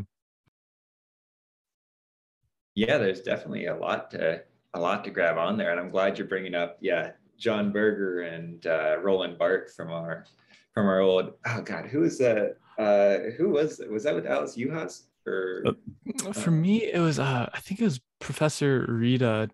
[2.76, 6.18] Yeah, there's definitely a lot to a lot to grab on there, and I'm glad
[6.18, 10.26] you're bringing up yeah John Berger and uh, Roland Barthes from our
[10.74, 14.56] from our old oh god who was that uh, who was was that with Alice
[14.56, 19.50] Juhasz or uh, for me it was uh, I think it was Professor Rita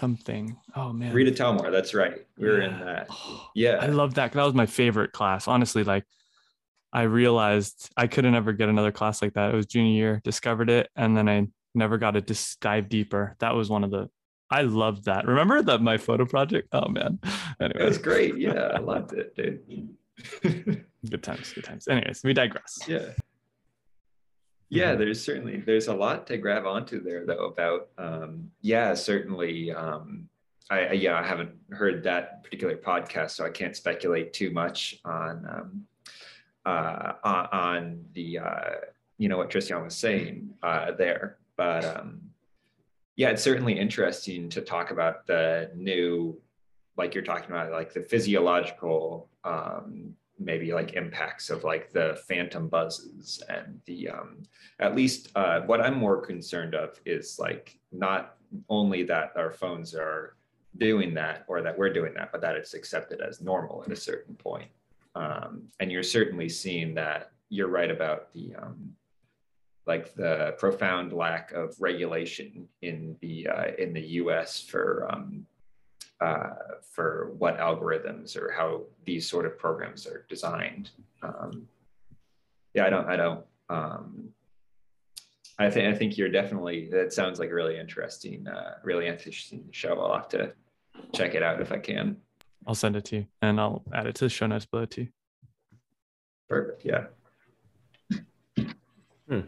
[0.00, 0.56] something.
[0.74, 1.70] Oh man, Rita Talmor.
[1.70, 2.26] That's right.
[2.38, 3.06] We were in that.
[3.10, 4.32] Oh, yeah, I love that.
[4.32, 5.46] That was my favorite class.
[5.46, 6.04] Honestly, like
[6.92, 9.52] I realized I couldn't ever get another class like that.
[9.52, 10.20] It was junior year.
[10.24, 13.36] Discovered it, and then I never got to just dive deeper.
[13.38, 14.08] That was one of the.
[14.50, 15.26] I loved that.
[15.26, 16.68] Remember that my photo project?
[16.72, 17.20] Oh man.
[17.60, 17.82] Anyway.
[17.82, 18.38] It was great.
[18.38, 19.94] Yeah, I loved it, dude.
[21.10, 21.52] good times.
[21.52, 21.86] Good times.
[21.88, 22.78] Anyways, we digress.
[22.88, 23.10] Yeah
[24.70, 25.00] yeah mm-hmm.
[25.00, 30.28] there's certainly there's a lot to grab onto there though about um, yeah certainly um,
[30.70, 34.98] I, I, yeah i haven't heard that particular podcast so i can't speculate too much
[35.04, 35.86] on um,
[36.64, 38.70] uh, on, on, the uh,
[39.18, 42.20] you know what tristan was saying uh, there but um,
[43.16, 46.40] yeah it's certainly interesting to talk about the new
[46.96, 52.68] like you're talking about like the physiological um, maybe like impacts of like the phantom
[52.68, 54.42] buzzes and the um,
[54.80, 58.36] at least uh, what i'm more concerned of is like not
[58.68, 60.34] only that our phones are
[60.76, 63.96] doing that or that we're doing that but that it's accepted as normal at a
[63.96, 64.68] certain point.
[65.14, 68.92] Um, and you're certainly seeing that you're right about the um,
[69.86, 75.46] like the profound lack of regulation in the uh, in the us for um,
[76.20, 76.50] uh,
[76.82, 80.90] for what algorithms or how these sort of programs are designed.
[81.22, 81.66] Um,
[82.74, 84.28] yeah, I don't, I don't, um,
[85.58, 89.68] I think, I think you're definitely, that sounds like a really interesting, uh, really interesting
[89.70, 89.98] show.
[90.00, 90.52] I'll have to
[91.14, 92.16] check it out if I can.
[92.66, 95.08] I'll send it to you and I'll add it to the show notes below too.
[96.48, 96.84] Perfect.
[96.84, 97.04] Yeah.
[99.28, 99.40] Hmm.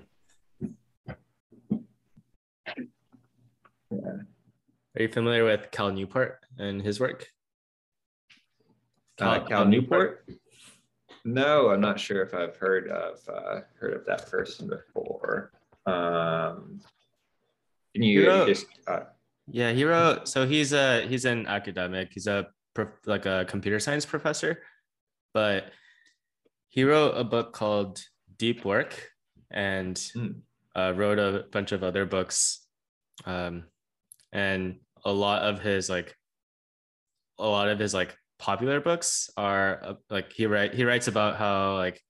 [3.91, 4.17] Yeah.
[4.95, 7.29] Are you familiar with Cal Newport and his work?
[9.19, 9.65] Cal, uh, Cal?
[9.65, 10.29] Newport?
[11.25, 15.53] No, I'm not sure if I've heard of uh, heard of that person before.
[15.87, 16.81] Um,
[17.95, 18.67] can you wrote, just?
[18.87, 19.01] Uh,
[19.49, 20.29] yeah, he wrote.
[20.29, 22.11] So he's a he's an academic.
[22.13, 22.49] He's a
[23.07, 24.63] like a computer science professor,
[25.35, 25.67] but
[26.71, 28.03] he wrote a book called
[28.39, 29.11] Deep Work
[29.51, 30.35] and mm.
[30.75, 32.67] uh, wrote a bunch of other books.
[33.27, 33.65] Um,
[34.33, 36.17] and a lot of his like
[37.39, 41.37] a lot of his like popular books are uh, like he write he writes about
[41.37, 42.01] how like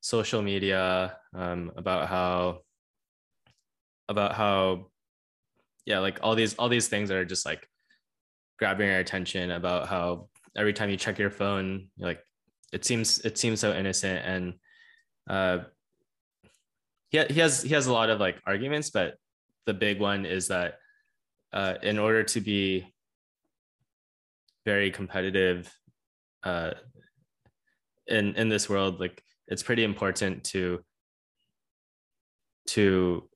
[0.00, 2.58] social media um about how
[4.08, 4.86] about how
[5.86, 7.66] yeah like all these all these things are just like
[8.58, 12.20] grabbing our attention about how every time you check your phone like
[12.72, 14.54] it seems it seems so innocent and
[15.28, 15.58] uh
[17.10, 19.14] he, he has he has a lot of like arguments but
[19.66, 20.74] the big one is that
[21.52, 22.86] uh, in order to be
[24.70, 25.60] very competitive
[26.44, 26.70] uh,
[28.06, 29.16] in in this world, like
[29.48, 30.62] it's pretty important to
[32.74, 33.28] to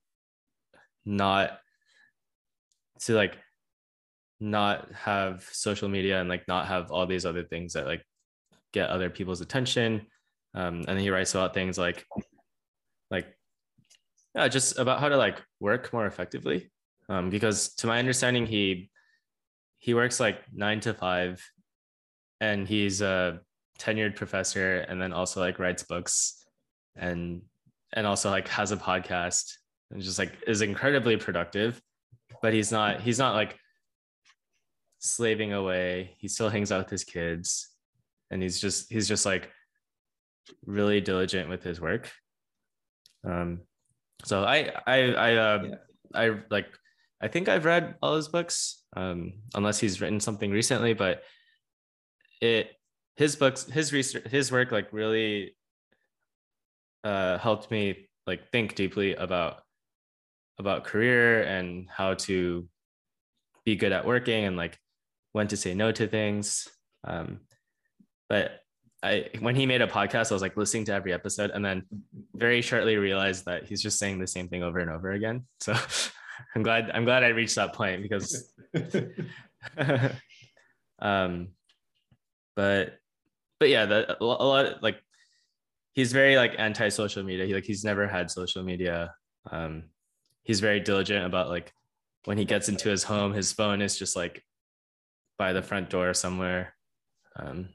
[1.05, 1.59] not
[3.01, 3.35] to like
[4.39, 8.05] not have social media and like not have all these other things that like
[8.73, 10.07] get other people's attention.
[10.55, 12.07] Um, and he writes about things like
[13.11, 13.27] like
[14.37, 16.71] yeah just about how to like work more effectively.
[17.09, 18.91] Um, because to my understanding, he
[19.85, 21.47] he works like nine to five,
[22.41, 23.41] and he's a
[23.79, 26.43] tenured professor, and then also like writes books,
[26.97, 27.43] and
[27.93, 29.59] and also like has a podcast,
[29.91, 31.83] and just like is incredibly productive,
[32.41, 33.59] but he's not he's not like
[35.01, 36.15] slaving away.
[36.17, 37.69] He still hangs out with his kids,
[38.31, 39.51] and he's just he's just like
[40.65, 42.11] really diligent with his work.
[43.23, 43.61] Um,
[44.25, 45.75] so I I I uh, yeah.
[46.15, 46.69] I like
[47.21, 50.95] I think I've read all his books, um, unless he's written something recently.
[50.95, 51.23] But
[52.41, 52.71] it
[53.17, 55.57] his books, his research, his work, like really
[57.05, 59.61] uh, helped me like think deeply about
[60.59, 62.69] about career and how to
[63.65, 64.79] be good at working and like
[65.33, 66.69] when to say no to things.
[67.03, 67.41] Um,
[68.29, 68.61] but
[69.03, 71.85] I when he made a podcast, I was like listening to every episode, and then
[72.35, 75.45] very shortly realized that he's just saying the same thing over and over again.
[75.61, 75.75] So
[76.55, 78.53] I'm glad I'm glad I reached that point because
[80.99, 81.49] um
[82.55, 82.99] but
[83.59, 85.01] but yeah the, a lot of, like
[85.93, 87.47] he's very like anti social media.
[87.47, 89.15] He like he's never had social media.
[89.51, 89.85] Um
[90.43, 91.73] he's very diligent about like
[92.25, 94.45] when he gets into his home his phone is just like
[95.39, 96.75] by the front door somewhere.
[97.37, 97.69] Um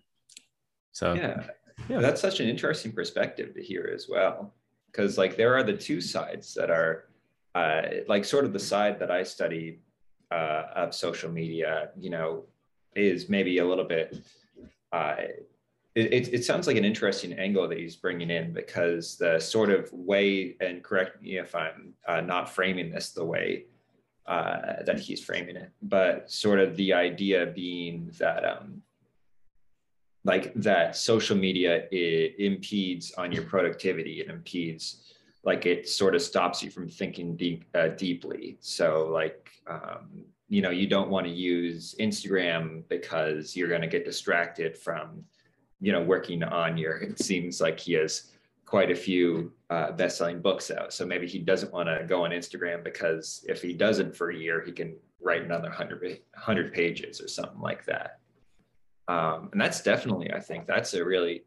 [0.92, 1.44] so yeah.
[1.88, 2.02] Yeah.
[2.02, 4.54] That's such an interesting perspective to hear as well
[4.92, 7.09] because like there are the two sides that are
[7.56, 9.80] uh, like sort of the side that I study
[10.32, 12.44] uh, of social media, you know,
[12.96, 14.18] is maybe a little bit.
[14.92, 15.16] Uh,
[15.96, 19.92] it, it, sounds like an interesting angle that he's bringing in because the sort of
[19.92, 23.66] way, and correct me if I'm uh, not framing this the way
[24.28, 28.82] uh, that he's framing it, but sort of the idea being that um,
[30.24, 36.62] like that social media impedes on your productivity, it impedes like it sort of stops
[36.62, 38.58] you from thinking deep uh, deeply.
[38.60, 43.88] So like um, you know you don't want to use instagram because you're going to
[43.88, 45.24] get distracted from
[45.80, 48.32] you know working on your it seems like he has
[48.66, 50.94] quite a few uh, best-selling books out.
[50.94, 54.36] So maybe he doesn't want to go on instagram because if he doesn't for a
[54.36, 58.20] year he can write another 100, 100 pages or something like that.
[59.08, 61.44] Um, and that's definitely i think that's a really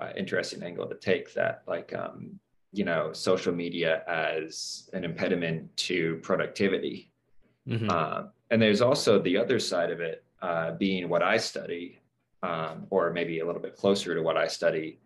[0.00, 2.40] uh, interesting angle to take that like um,
[2.74, 7.10] you know social media as an impediment to productivity
[7.68, 7.88] mm-hmm.
[7.90, 11.98] uh, and there's also the other side of it uh, being what i study
[12.42, 14.98] um, or maybe a little bit closer to what i study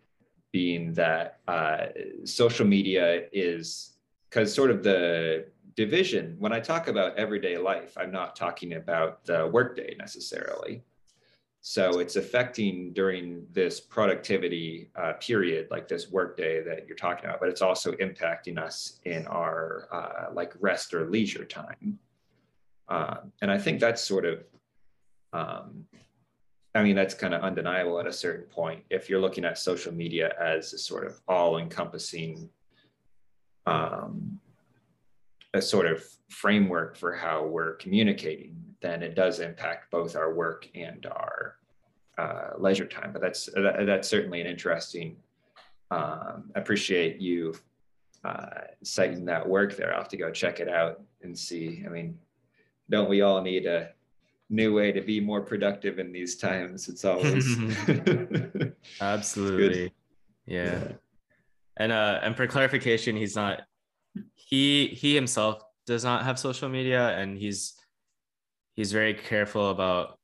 [0.50, 1.86] being that uh,
[2.24, 3.98] social media is
[4.30, 9.24] because sort of the division when i talk about everyday life i'm not talking about
[9.26, 10.82] the workday necessarily
[11.70, 17.40] so it's affecting during this productivity uh, period, like this workday that you're talking about,
[17.40, 21.98] but it's also impacting us in our uh, like rest or leisure time.
[22.88, 24.44] Uh, and I think that's sort of,
[25.34, 25.84] um,
[26.74, 28.82] I mean, that's kind of undeniable at a certain point.
[28.88, 32.48] If you're looking at social media as a sort of all encompassing,
[33.66, 34.40] um,
[35.52, 40.68] a sort of framework for how we're communicating then it does impact both our work
[40.74, 41.56] and our
[42.16, 43.12] uh, leisure time.
[43.12, 45.16] But that's that, that's certainly an interesting.
[45.90, 47.54] Um, appreciate you
[48.24, 48.46] uh,
[48.82, 49.92] citing that work there.
[49.92, 51.82] I'll have to go check it out and see.
[51.86, 52.18] I mean,
[52.90, 53.90] don't we all need a
[54.50, 56.88] new way to be more productive in these times?
[56.88, 57.46] It's always
[59.00, 59.92] absolutely,
[60.46, 60.64] yeah.
[60.64, 60.92] yeah.
[61.76, 63.62] And uh, and for clarification, he's not
[64.34, 67.77] he he himself does not have social media, and he's
[68.78, 70.16] he's very careful about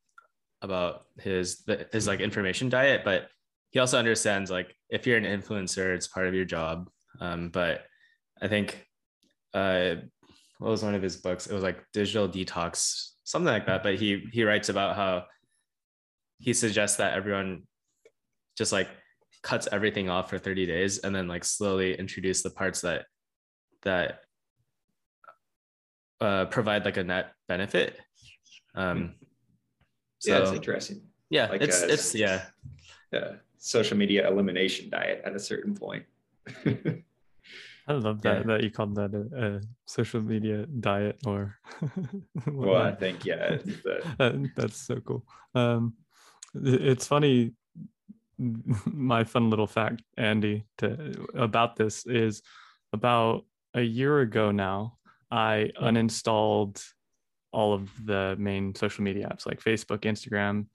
[0.62, 3.26] about his his like information diet, but
[3.72, 6.88] he also understands like if you're an influencer, it's part of your job.
[7.20, 7.82] Um, but
[8.40, 8.86] I think
[9.54, 9.96] uh,
[10.58, 11.48] what was one of his books?
[11.48, 13.82] It was like digital detox, something like that.
[13.82, 15.24] But he he writes about how
[16.38, 17.64] he suggests that everyone
[18.56, 18.88] just like
[19.42, 23.06] cuts everything off for 30 days and then like slowly introduce the parts that
[23.82, 24.20] that
[26.20, 27.98] uh, provide like a net benefit.
[28.74, 29.14] Um,
[30.18, 31.02] so, yeah, it's interesting.
[31.30, 32.46] Yeah, like it's a, it's yeah,
[33.12, 36.04] yeah, social media elimination diet at a certain point.
[37.86, 38.42] I love that yeah.
[38.44, 41.56] that you called that a, a social media diet or.
[42.46, 43.56] well, I think yeah,
[44.18, 45.24] that, that's so cool.
[45.54, 45.94] Um,
[46.54, 47.52] it's funny.
[48.38, 52.42] My fun little fact, Andy, to about this is
[52.92, 53.44] about
[53.74, 54.98] a year ago now.
[55.30, 56.82] I uninstalled
[57.54, 60.66] all of the main social media apps like Facebook, Instagram,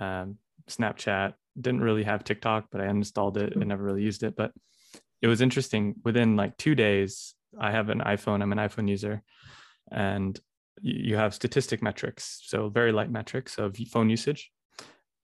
[0.00, 1.34] um, Snapchat.
[1.60, 4.36] Didn't really have TikTok, but I uninstalled it and never really used it.
[4.36, 4.52] But
[5.20, 5.96] it was interesting.
[6.04, 8.40] Within like two days, I have an iPhone.
[8.40, 9.22] I'm an iPhone user,
[9.90, 10.38] and
[10.80, 14.52] you have statistic metrics, so very light metrics of phone usage.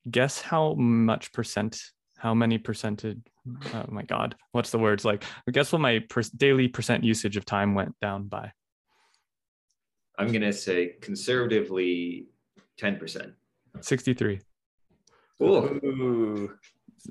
[0.09, 1.81] Guess how much percent?
[2.17, 3.21] How many percentage?
[3.73, 5.23] Oh my God, what's the words like?
[5.51, 8.51] Guess what my per- daily percent usage of time went down by?
[10.17, 12.27] I'm gonna say conservatively,
[12.77, 13.33] ten percent.
[13.81, 14.41] Sixty-three.
[15.41, 16.49] Ooh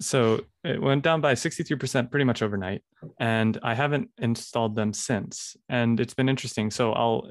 [0.01, 2.83] so it went down by 63% pretty much overnight
[3.21, 7.29] and i haven't installed them since and it's been interesting so i'll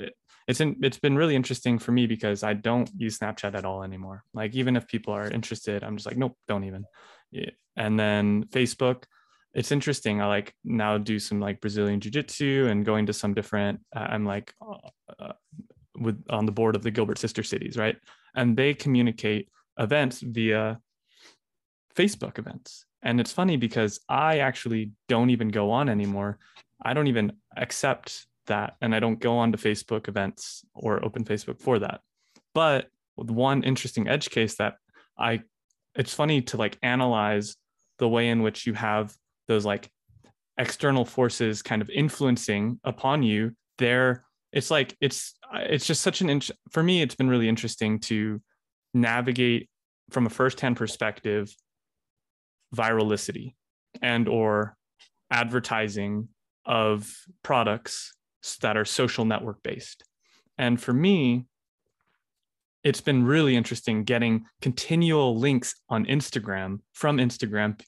[0.48, 3.84] it's in, it's been really interesting for me because i don't use snapchat at all
[3.84, 6.86] anymore like even if people are interested i'm just like nope don't even
[7.76, 9.04] and then facebook
[9.54, 13.80] it's interesting i like now do some like brazilian jiu-jitsu and going to some different
[13.96, 14.90] uh, i'm like uh,
[15.20, 15.34] uh,
[16.00, 17.98] with on the board of the gilbert sister cities right
[18.36, 20.80] and they communicate events via
[21.96, 22.86] Facebook events.
[23.02, 26.40] And it's funny because I actually don't even go on anymore.
[26.82, 28.76] I don't even accept that.
[28.82, 32.02] And I don't go on to Facebook events or open Facebook for that.
[32.54, 34.76] But one interesting edge case that
[35.18, 35.42] I,
[35.96, 37.56] it's funny to like analyze
[38.00, 39.14] the way in which you have
[39.48, 39.90] those like
[40.58, 43.56] external forces kind of influencing upon you.
[43.78, 48.00] There, it's like, it's, it's just such an, int- for me, it's been really interesting
[48.02, 48.42] to
[48.94, 49.70] navigate
[50.12, 51.54] from a firsthand perspective
[52.72, 53.56] viralicity
[54.02, 54.76] and or
[55.32, 56.28] advertising
[56.66, 57.12] of
[57.44, 58.14] products
[58.62, 60.04] that are social network based
[60.58, 61.46] and for me
[62.84, 67.80] it's been really interesting getting continual links on instagram from instagram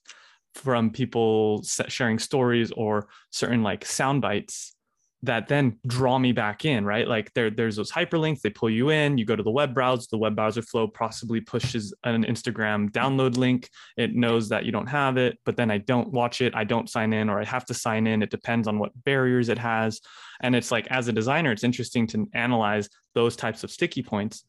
[0.55, 4.75] from people sharing stories or certain like sound bites
[5.23, 7.07] that then draw me back in, right?
[7.07, 10.07] Like there, there's those hyperlinks, they pull you in, you go to the web browser,
[10.11, 13.69] the web browser flow possibly pushes an Instagram download link.
[13.97, 16.89] It knows that you don't have it, but then I don't watch it, I don't
[16.89, 18.21] sign in, or I have to sign in.
[18.21, 19.99] It depends on what barriers it has.
[20.41, 24.43] And it's like, as a designer, it's interesting to analyze those types of sticky points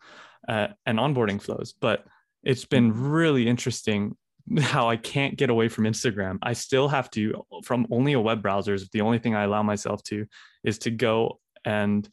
[0.49, 1.75] uh, and onboarding flows.
[1.81, 2.05] But
[2.43, 4.17] it's been really interesting
[4.61, 6.39] how I can't get away from Instagram.
[6.43, 10.03] I still have to, from only a web browser, the only thing I allow myself
[10.05, 10.27] to
[10.63, 12.09] is to go and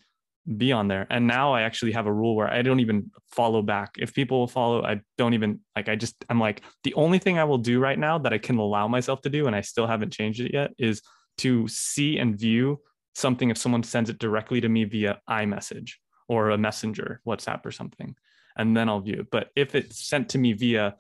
[0.57, 1.07] be on there.
[1.09, 3.91] And now I actually have a rule where I don't even follow back.
[3.97, 7.45] If people follow, I don't even like, I just, I'm like, the only thing I
[7.45, 10.11] will do right now that I can allow myself to do, and I still haven't
[10.11, 11.01] changed it yet, is
[11.39, 12.81] to see and view
[13.15, 15.91] something if someone sends it directly to me via iMessage
[16.27, 18.15] or a messenger, WhatsApp or something.
[18.57, 19.21] And then I'll view.
[19.21, 19.31] it.
[19.31, 20.95] But if it's sent to me via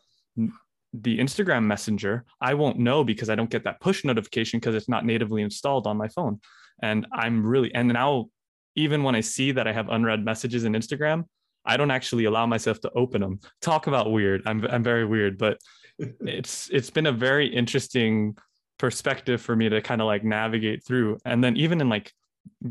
[0.93, 4.89] the Instagram Messenger, I won't know because I don't get that push notification because it's
[4.89, 6.39] not natively installed on my phone.
[6.81, 8.27] And I'm really, and now
[8.75, 11.25] even when I see that I have unread messages in Instagram,
[11.65, 13.39] I don't actually allow myself to open them.
[13.61, 14.43] Talk about weird.
[14.45, 15.57] I'm I'm very weird, but
[15.99, 18.37] it's it's been a very interesting
[18.77, 21.19] perspective for me to kind of like navigate through.
[21.25, 22.11] And then even in like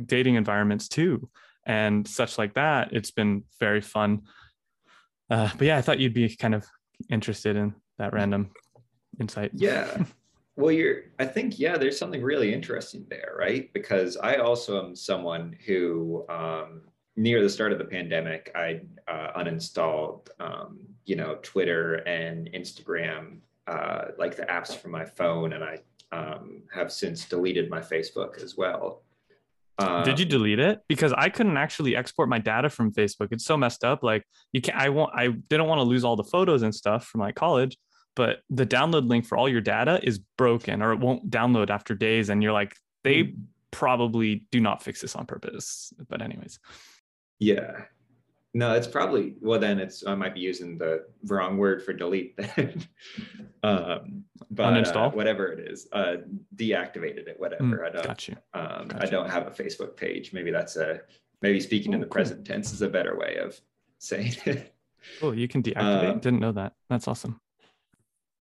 [0.06, 1.30] dating environments too,
[1.64, 4.22] and such like that, it's been very fun.
[5.30, 6.66] Uh, but yeah, I thought you'd be kind of
[7.08, 8.50] interested in that random
[9.20, 9.50] insight.
[9.54, 10.04] Yeah.
[10.54, 13.72] Well, you're, I think, yeah, there's something really interesting there, right?
[13.72, 16.82] Because I also am someone who, um,
[17.16, 23.38] near the start of the pandemic, I uh, uninstalled, um, you know, Twitter and Instagram,
[23.66, 25.78] uh, like the apps from my phone, and I
[26.12, 29.02] um, have since deleted my Facebook as well.
[29.78, 30.80] Um, Did you delete it?
[30.88, 33.28] Because I couldn't actually export my data from Facebook.
[33.30, 34.02] It's so messed up.
[34.02, 36.74] Like you can not I want I didn't want to lose all the photos and
[36.74, 37.76] stuff from my college,
[38.14, 41.94] but the download link for all your data is broken or it won't download after
[41.94, 42.28] days.
[42.28, 43.40] And you're like, they hmm.
[43.70, 45.92] probably do not fix this on purpose.
[46.08, 46.58] But anyways.
[47.38, 47.84] Yeah.
[48.54, 49.58] No, it's probably well.
[49.58, 52.36] Then it's I might be using the wrong word for delete.
[52.36, 52.86] Then,
[53.62, 56.16] um, but uninstall uh, whatever it is, uh,
[56.56, 57.36] deactivated it.
[57.38, 57.64] Whatever.
[57.64, 58.06] Mm, I don't.
[58.06, 58.36] Got you.
[58.52, 60.34] Um, got I don't have a Facebook page.
[60.34, 61.00] Maybe that's a
[61.40, 62.12] maybe speaking oh, in the cool.
[62.12, 63.58] present tense is a better way of
[63.98, 64.74] saying it.
[65.22, 66.10] Oh, you can deactivate.
[66.10, 66.74] Um, Didn't know that.
[66.90, 67.40] That's awesome.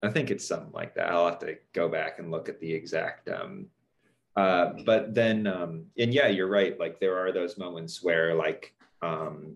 [0.02, 1.10] I think it's something like that.
[1.10, 3.28] I'll have to go back and look at the exact.
[3.28, 3.66] Um,
[4.38, 6.80] uh, but then, um, and yeah, you're right.
[6.80, 9.56] Like there are those moments where like um,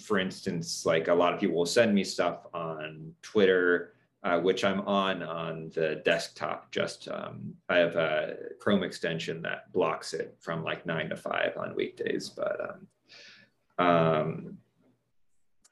[0.00, 4.64] for instance, like a lot of people will send me stuff on Twitter, uh, which
[4.64, 6.70] I'm on on the desktop.
[6.70, 11.56] Just um, I have a Chrome extension that blocks it from like nine to five
[11.56, 12.78] on weekdays, but
[13.78, 14.58] um, um,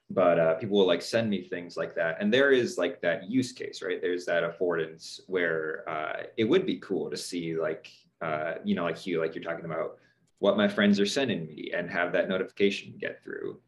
[0.09, 3.29] but uh, people will like send me things like that, and there is like that
[3.29, 4.01] use case, right?
[4.01, 7.89] There's that affordance where uh, it would be cool to see like
[8.21, 9.97] uh, you know like you like you're talking about
[10.39, 13.59] what my friends are sending me and have that notification get through.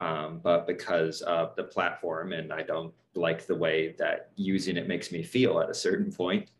[0.00, 4.88] Um, but because of the platform and I don't like the way that using it
[4.88, 6.50] makes me feel at a certain point,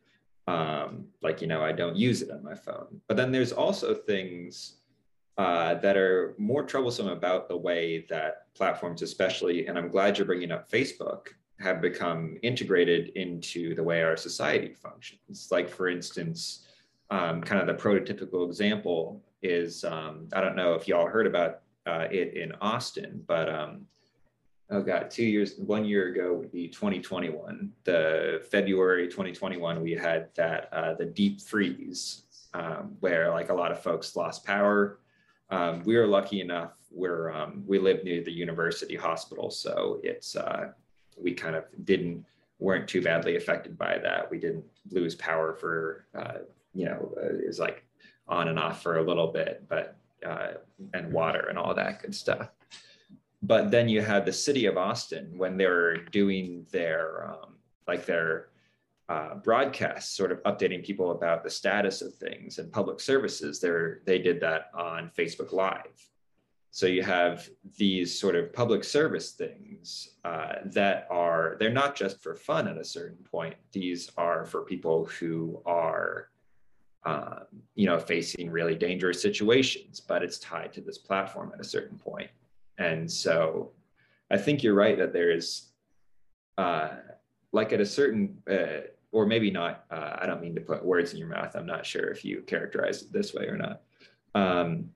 [0.46, 3.00] um, like, you know, I don't use it on my phone.
[3.08, 4.76] But then there's also things
[5.36, 10.26] uh, that are more troublesome about the way that platforms, especially, and I'm glad you're
[10.26, 11.28] bringing up Facebook,
[11.60, 15.48] have become integrated into the way our society functions.
[15.50, 16.66] Like, for instance,
[17.10, 21.60] um, kind of the prototypical example is um, I don't know if y'all heard about
[21.86, 23.86] uh, it in Austin, but um,
[24.70, 27.70] oh god, two years, one year ago would be 2021.
[27.84, 32.22] The February 2021, we had that uh, the deep freeze
[32.54, 34.98] um, where like a lot of folks lost power.
[35.50, 40.36] Um, we were lucky enough where um, we live near the university hospital, so it's
[40.36, 40.68] uh,
[41.20, 42.24] we kind of didn't
[42.60, 44.30] weren't too badly affected by that.
[44.30, 46.38] We didn't lose power for uh,
[46.72, 47.84] you know uh, it was like
[48.26, 50.54] on and off for a little bit, but uh,
[50.92, 52.48] and water and all that good stuff.
[53.42, 57.56] But then you had the city of Austin when they were doing their um,
[57.86, 58.48] like their
[59.08, 63.60] uh, broadcasts, sort of updating people about the status of things and public services.
[63.60, 63.70] They
[64.04, 66.08] they did that on Facebook Live.
[66.70, 67.48] So you have
[67.78, 72.78] these sort of public service things uh, that are they're not just for fun at
[72.78, 73.54] a certain point.
[73.70, 76.30] These are for people who are
[77.04, 77.44] um,
[77.74, 81.98] you know, facing really dangerous situations, but it's tied to this platform at a certain
[81.98, 82.30] point.
[82.78, 83.72] And so
[84.30, 85.70] I think you're right that there is,
[86.56, 86.90] uh,
[87.52, 91.12] like at a certain, uh, or maybe not, uh, I don't mean to put words
[91.12, 91.54] in your mouth.
[91.54, 93.82] I'm not sure if you characterize it this way or not.
[94.34, 94.90] Um,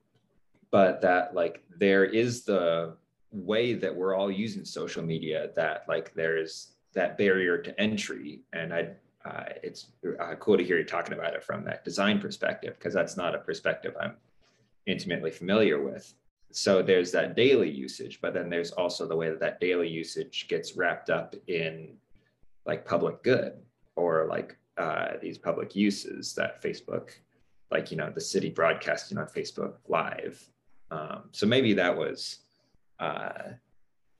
[0.70, 2.96] but that like there is the
[3.30, 8.40] way that we're all using social media that like there is that barrier to entry.
[8.52, 8.90] And I
[9.28, 9.88] uh, it's
[10.20, 13.34] uh, cool to hear you talking about it from that design perspective because that's not
[13.34, 14.14] a perspective I'm
[14.86, 16.14] intimately familiar with.
[16.50, 20.46] So there's that daily usage, but then there's also the way that that daily usage
[20.48, 21.96] gets wrapped up in
[22.64, 23.52] like public good
[23.96, 27.10] or like uh, these public uses that Facebook,
[27.70, 30.42] like you know the city broadcasting on Facebook Live.
[30.90, 32.38] Um, so maybe that was
[32.98, 33.52] uh,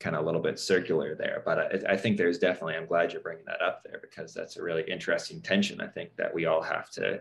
[0.00, 1.42] kind of a little bit circular there.
[1.44, 4.56] But I, I, think there's definitely, I'm glad you're bringing that up there because that's
[4.56, 5.80] a really interesting tension.
[5.80, 7.20] I think that we all have to,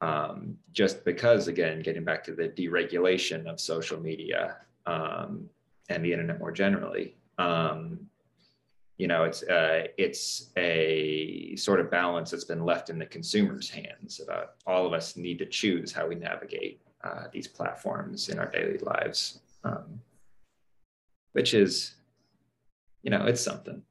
[0.00, 5.48] um, just because, again, getting back to the deregulation of social media um,
[5.90, 8.00] and the internet more generally, um,
[8.98, 13.68] you know, it's uh, it's a sort of balance that's been left in the consumer's
[13.68, 14.20] hands.
[14.20, 18.46] About all of us need to choose how we navigate uh, these platforms in our
[18.50, 19.40] daily lives.
[19.64, 20.00] Um,
[21.32, 21.94] which is,
[23.02, 23.82] you know, it's something.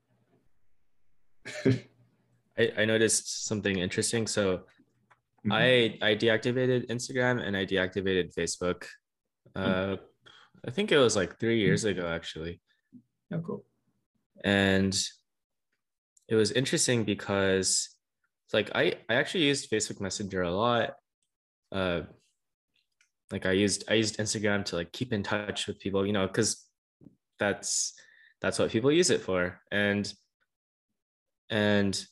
[1.65, 4.27] I, I noticed something interesting.
[4.27, 4.57] So
[5.45, 5.51] mm-hmm.
[5.51, 8.85] I I deactivated Instagram and I deactivated Facebook.
[9.55, 9.97] Uh,
[10.65, 12.61] I think it was like three years ago, actually.
[13.33, 13.65] Oh, cool.
[14.43, 14.95] And
[16.27, 17.89] it was interesting because
[18.53, 20.93] like I, I actually used Facebook Messenger a lot.
[21.71, 22.01] Uh,
[23.31, 26.27] like I used I used Instagram to like keep in touch with people, you know,
[26.27, 26.65] because
[27.41, 27.93] that's
[28.41, 30.13] that's what people use it for and
[31.49, 32.05] and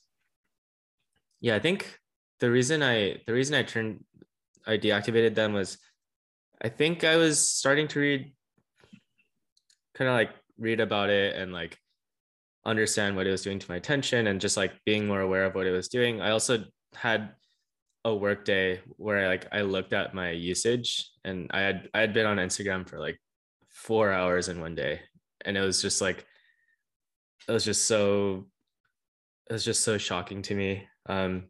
[1.39, 1.99] yeah i think
[2.39, 4.03] the reason i the reason i turned
[4.65, 5.77] i deactivated them was
[6.61, 8.33] i think i was starting to read
[9.93, 11.77] kind of like read about it and like
[12.65, 15.55] understand what it was doing to my attention and just like being more aware of
[15.55, 16.21] what it was doing.
[16.21, 16.63] I also
[16.95, 17.31] had
[18.05, 21.99] a work day where I like I looked at my usage and I had I
[21.99, 23.19] had been on Instagram for like
[23.69, 25.01] four hours in one day.
[25.45, 26.25] And it was just like
[27.47, 28.47] it was just so
[29.49, 30.87] it was just so shocking to me.
[31.07, 31.49] Um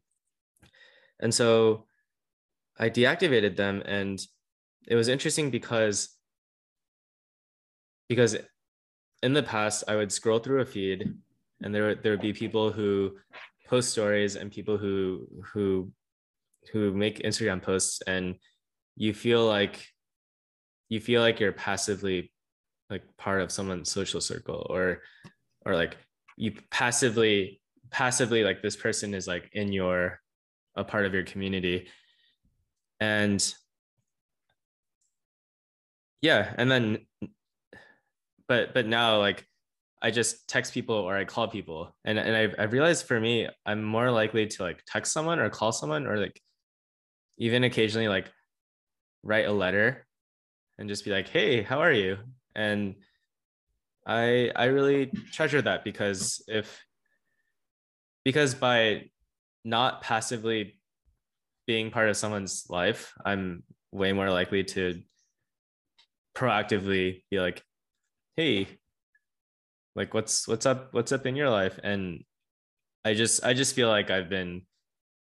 [1.19, 1.85] and so
[2.77, 4.19] I deactivated them and
[4.87, 6.15] it was interesting because
[8.07, 8.37] because
[9.21, 11.13] in the past I would scroll through a feed
[11.61, 13.17] and there there would be people who
[13.67, 15.91] post stories and people who who
[16.71, 18.35] who make Instagram posts and
[18.95, 19.87] you feel like
[20.89, 22.31] you feel like you're passively
[22.89, 25.01] like part of someone's social circle or
[25.65, 25.97] or like
[26.37, 27.61] you passively
[27.91, 30.19] passively like this person is like in your
[30.75, 31.87] a part of your community
[32.99, 33.53] and
[36.21, 36.97] yeah and then
[38.47, 39.45] but but now like
[40.01, 41.93] I just text people or I call people.
[42.05, 45.49] And, and I've, I've realized for me, I'm more likely to like text someone or
[45.49, 46.39] call someone or like
[47.37, 48.31] even occasionally like
[49.23, 50.05] write a letter
[50.77, 52.17] and just be like, hey, how are you?
[52.55, 52.95] And
[54.05, 56.83] I I really treasure that because if
[58.25, 59.09] because by
[59.63, 60.79] not passively
[61.67, 65.01] being part of someone's life, I'm way more likely to
[66.35, 67.63] proactively be like,
[68.35, 68.67] hey,
[69.95, 71.79] like what's what's up what's up in your life?
[71.83, 72.23] And
[73.05, 74.61] i just i just feel like i've been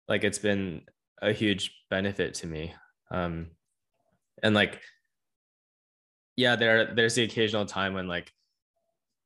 [0.08, 0.80] like it's been
[1.20, 2.74] a huge benefit to me.
[3.10, 3.50] Um
[4.42, 4.80] and like
[6.36, 8.32] yeah there there's the occasional time when like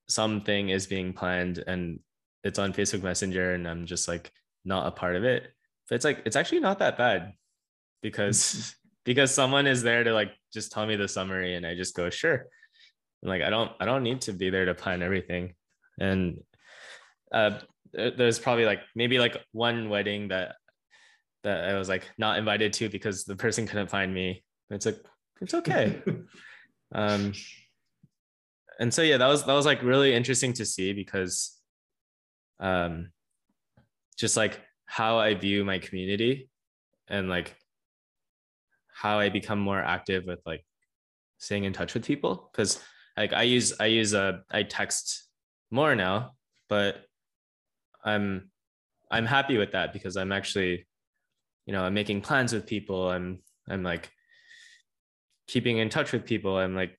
[0.08, 2.00] something is being planned and
[2.42, 4.32] it's on facebook messenger and i'm just like
[4.64, 5.52] not a part of it.
[5.88, 7.32] But it's like it's actually not that bad
[8.02, 11.96] because because someone is there to like just tell me the summary and i just
[11.96, 12.46] go sure.
[13.22, 15.54] And like i don't i don't need to be there to plan everything.
[15.98, 16.40] And
[17.32, 17.58] uh
[17.92, 20.54] there's probably like maybe like one wedding that
[21.42, 24.44] that i was like not invited to because the person couldn't find me.
[24.70, 24.98] It's like
[25.40, 26.02] it's okay
[26.92, 27.32] um
[28.78, 31.56] and so yeah that was that was like really interesting to see because
[32.58, 33.10] um
[34.16, 36.48] just like how i view my community
[37.08, 37.54] and like
[38.92, 40.64] how i become more active with like
[41.38, 42.80] staying in touch with people because
[43.16, 45.24] like I use I use a uh, text
[45.70, 46.32] more now,
[46.68, 47.04] but
[48.04, 48.50] I'm
[49.10, 50.86] I'm happy with that because I'm actually,
[51.66, 53.10] you know, I'm making plans with people.
[53.10, 54.10] I'm I'm like
[55.50, 56.56] keeping in touch with people.
[56.56, 56.98] I'm like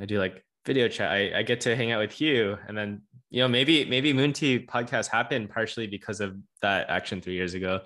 [0.00, 1.10] I do like video chat.
[1.10, 2.56] I, I get to hang out with you.
[2.68, 7.20] And then, you know, maybe maybe Moon Tea podcast happened partially because of that action
[7.20, 7.80] three years ago.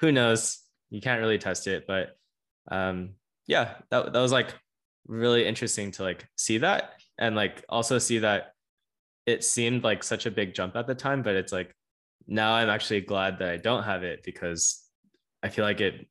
[0.00, 0.60] Who knows?
[0.90, 1.84] You can't really test it.
[1.86, 2.16] But
[2.70, 3.14] um
[3.46, 4.54] yeah, that, that was like
[5.06, 8.52] really interesting to like see that and like also see that
[9.26, 11.74] it seemed like such a big jump at the time but it's like
[12.26, 14.82] now i'm actually glad that i don't have it because
[15.42, 16.06] i feel like it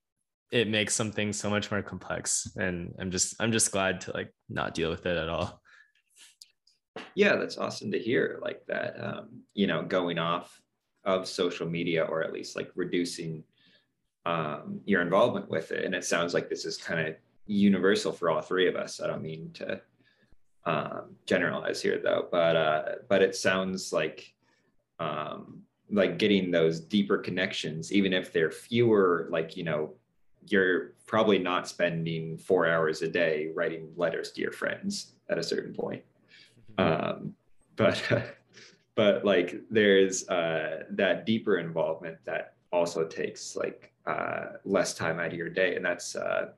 [0.52, 4.34] it makes something so much more complex and i'm just i'm just glad to like
[4.50, 5.62] not deal with it at all
[7.16, 10.62] yeah that's awesome to hear like that um, you know going off
[11.06, 13.44] of social media or at least like reducing
[14.26, 17.16] um, your involvement with it and it sounds like this is kind of
[17.52, 19.02] universal for all three of us.
[19.02, 19.82] I don't mean to
[20.66, 24.34] um, generalize here though, but uh, but it sounds like
[25.00, 29.28] um, like getting those deeper connections, even if they're fewer.
[29.32, 29.96] Like you know,
[30.48, 35.44] you're probably not spending four hours a day writing letters to your friends at a
[35.44, 36.04] certain point.
[36.78, 37.10] Mm-hmm.
[37.10, 37.36] Um,
[37.76, 38.02] but
[38.96, 45.28] but like there's uh, that deeper involvement that also takes like uh, less time out
[45.28, 46.50] of your day, and that's uh,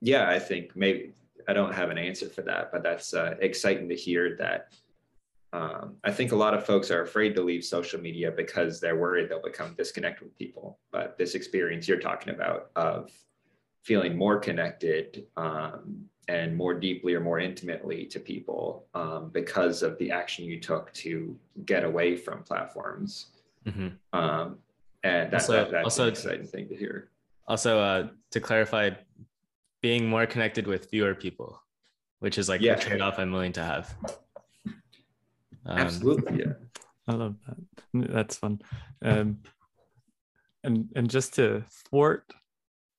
[0.00, 1.12] yeah, I think maybe
[1.48, 4.72] I don't have an answer for that, but that's uh, exciting to hear that.
[5.52, 8.96] Um, I think a lot of folks are afraid to leave social media because they're
[8.96, 10.78] worried they'll become disconnected with people.
[10.90, 13.10] But this experience you're talking about of
[13.82, 19.98] feeling more connected um, and more deeply or more intimately to people um, because of
[19.98, 21.36] the action you took to
[21.66, 23.26] get away from platforms.
[23.66, 23.88] Mm-hmm.
[24.18, 24.58] Um,
[25.02, 27.10] and that, also, that, that's also, an exciting thing to hear.
[27.48, 28.90] Also, uh, to clarify,
[29.82, 31.60] being more connected with fewer people,
[32.20, 32.74] which is like yeah.
[32.74, 33.92] a trade-off I'm willing to have.
[35.66, 36.52] Um, Absolutely, yeah.
[37.08, 38.12] I love that.
[38.12, 38.60] That's fun.
[39.02, 39.38] Um,
[40.64, 42.24] and and just to thwart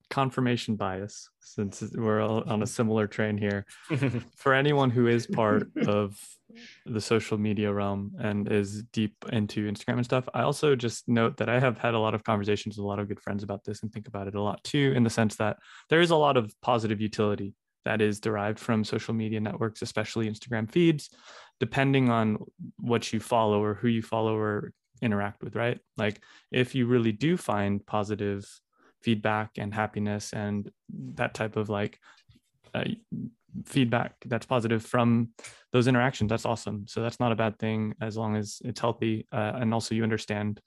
[0.09, 3.65] confirmation bias, since we're all on a similar train here,
[4.37, 6.19] for anyone who is part of
[6.85, 11.37] the social media realm and is deep into Instagram and stuff, I also just note
[11.37, 13.63] that I have had a lot of conversations with a lot of good friends about
[13.63, 15.57] this and think about it a lot too, in the sense that
[15.89, 17.55] there is a lot of positive utility
[17.85, 21.09] that is derived from social media networks, especially Instagram feeds,
[21.59, 22.37] depending on
[22.79, 25.79] what you follow or who you follow or interact with, right?
[25.97, 26.21] Like
[26.51, 28.45] if you really do find positive
[29.01, 30.71] feedback and happiness and
[31.15, 31.99] that type of like
[32.73, 32.85] uh,
[33.65, 35.29] feedback that's positive from
[35.73, 36.85] those interactions, that's awesome.
[36.87, 39.27] So that's not a bad thing as long as it's healthy.
[39.31, 40.61] Uh, and also you understand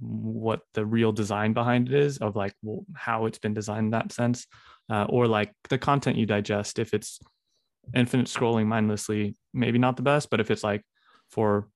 [0.00, 3.90] what the real design behind it is of like well, how it's been designed in
[3.90, 4.46] that sense
[4.90, 7.20] uh, or like the content you digest if it's
[7.94, 10.82] infinite scrolling mindlessly maybe not the best but if it's like
[11.30, 11.68] for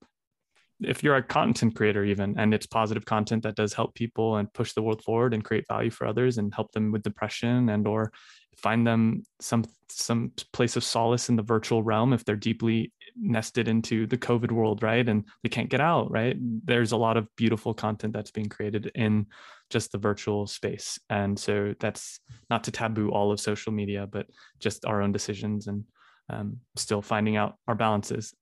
[0.81, 4.53] if you're a content creator even and it's positive content that does help people and
[4.53, 7.87] push the world forward and create value for others and help them with depression and
[7.87, 8.13] or
[8.57, 13.69] find them some some place of solace in the virtual realm if they're deeply nested
[13.69, 15.09] into the covid world right?
[15.09, 16.37] And they can't get out right?
[16.39, 19.27] There's a lot of beautiful content that's being created in
[19.71, 20.99] just the virtual space.
[21.11, 24.27] And so that's not to taboo all of social media but
[24.59, 25.85] just our own decisions and
[26.31, 28.35] um, still finding out our balances.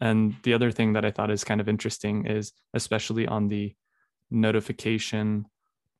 [0.00, 3.74] And the other thing that I thought is kind of interesting is, especially on the
[4.30, 5.46] notification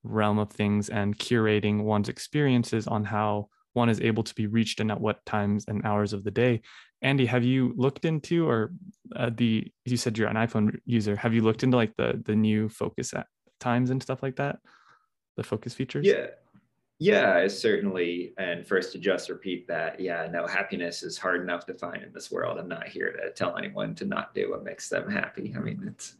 [0.02, 4.80] realm of things and curating one's experiences on how one is able to be reached
[4.80, 6.60] and at what times and hours of the day.
[7.00, 8.72] Andy, have you looked into or
[9.16, 11.16] uh, the you said you're an iPhone user?
[11.16, 13.26] Have you looked into like the the new focus at
[13.60, 14.58] times and stuff like that?
[15.36, 16.06] The focus features?
[16.06, 16.26] Yeah.
[16.98, 18.32] Yeah, certainly.
[18.38, 22.12] And first to just repeat that, yeah, no, happiness is hard enough to find in
[22.12, 22.58] this world.
[22.58, 25.52] I'm not here to tell anyone to not do what makes them happy.
[25.56, 26.14] I mean, it's,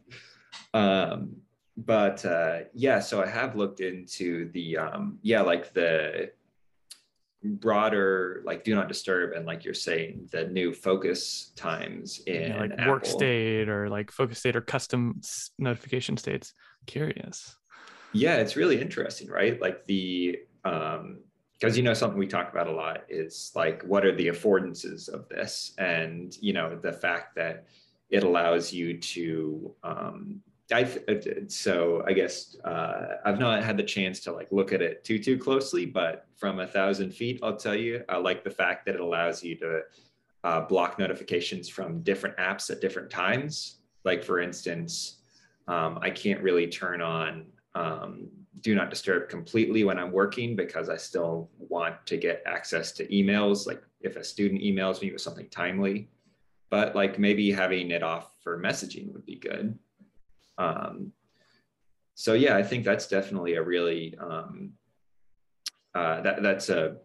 [0.73, 1.37] um,
[1.77, 6.31] but uh, yeah, so I have looked into the, um, yeah, like the
[7.43, 12.59] broader, like do not disturb, and like you're saying, the new focus times in yeah,
[12.59, 12.93] like Apple.
[12.93, 15.21] work state or like focus state or custom
[15.57, 16.53] notification states.
[16.85, 17.55] Curious.
[18.13, 19.59] Yeah, it's really interesting, right?
[19.61, 21.19] Like the um,
[21.59, 25.07] because you know something we talk about a lot is like what are the affordances
[25.07, 27.67] of this and you know the fact that
[28.09, 30.41] it allows you to um,
[30.73, 35.03] I so I guess uh, I've not had the chance to like look at it
[35.03, 38.85] too too closely, but from a thousand feet, I'll tell you, I like the fact
[38.85, 39.81] that it allows you to
[40.43, 43.79] uh, block notifications from different apps at different times.
[44.03, 45.21] Like for instance,
[45.67, 47.45] um, I can't really turn on
[47.75, 48.29] um,
[48.61, 53.07] do not disturb completely when I'm working because I still want to get access to
[53.07, 53.67] emails.
[53.67, 56.09] Like if a student emails me with something timely,
[56.69, 59.77] but like maybe having it off for messaging would be good.
[60.57, 61.11] Um,
[62.15, 64.73] so yeah, I think that's definitely a really um,
[65.95, 66.97] uh, that that's a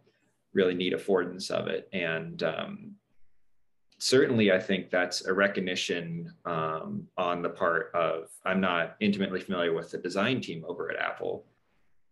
[0.54, 2.94] really neat affordance of it, and um,
[3.98, 9.74] certainly I think that's a recognition um, on the part of, I'm not intimately familiar
[9.74, 11.44] with the design team over at Apple.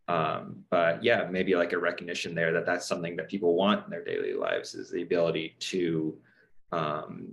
[0.09, 3.91] Um, but yeah, maybe like a recognition there that that's something that people want in
[3.91, 6.17] their daily lives is the ability to,
[6.73, 7.29] um,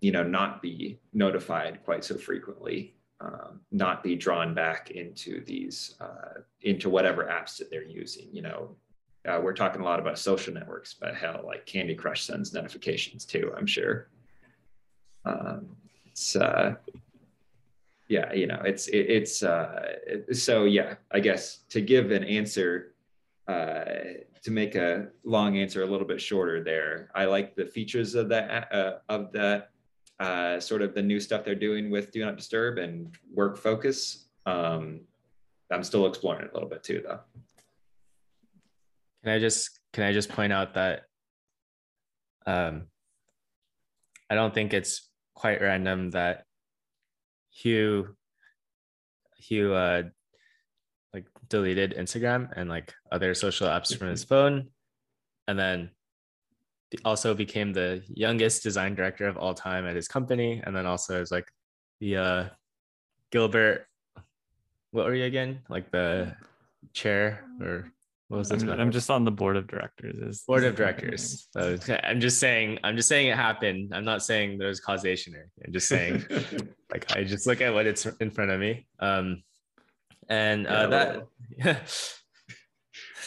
[0.00, 2.94] you know, not be notified quite so frequently,
[3.24, 8.42] um, not be drawn back into these, uh, into whatever apps that they're using, you
[8.42, 8.76] know,
[9.26, 13.24] uh, we're talking a lot about social networks, but hell, like Candy Crush sends notifications
[13.24, 13.52] too.
[13.56, 14.08] I'm sure.
[15.24, 16.74] Um, it's uh,
[18.08, 20.96] yeah, you know, it's it, it's uh, it, so yeah.
[21.10, 22.94] I guess to give an answer,
[23.48, 23.84] uh,
[24.42, 28.28] to make a long answer a little bit shorter, there, I like the features of
[28.28, 29.70] that uh, of that
[30.20, 34.26] uh, sort of the new stuff they're doing with Do Not Disturb and Work Focus.
[34.46, 35.00] Um,
[35.70, 37.20] I'm still exploring it a little bit too, though.
[39.22, 41.02] Can I just can I just point out that
[42.46, 42.84] um,
[44.28, 46.44] I don't think it's quite random that
[47.50, 48.14] Hugh
[49.38, 50.02] Hugh uh,
[51.12, 54.68] like deleted Instagram and like other social apps from his phone,
[55.48, 55.90] and then
[57.04, 61.20] also became the youngest design director of all time at his company, and then also
[61.20, 61.48] is like
[62.00, 62.44] the uh,
[63.30, 63.86] Gilbert.
[64.90, 65.60] What were you again?
[65.68, 66.34] Like the
[66.92, 67.90] chair or
[68.28, 68.62] what was this?
[68.62, 70.16] I'm, I'm, just on the board of directors.
[70.18, 71.46] Is board of directors.
[71.50, 72.78] So I'm just saying.
[72.82, 73.94] I'm just saying it happened.
[73.94, 75.50] I'm not saying there's causation here.
[75.64, 76.24] I'm just saying,
[76.90, 78.86] like I just look at what it's in front of me.
[78.98, 79.42] Um,
[80.28, 81.26] and uh, yeah, that
[81.58, 81.78] yeah.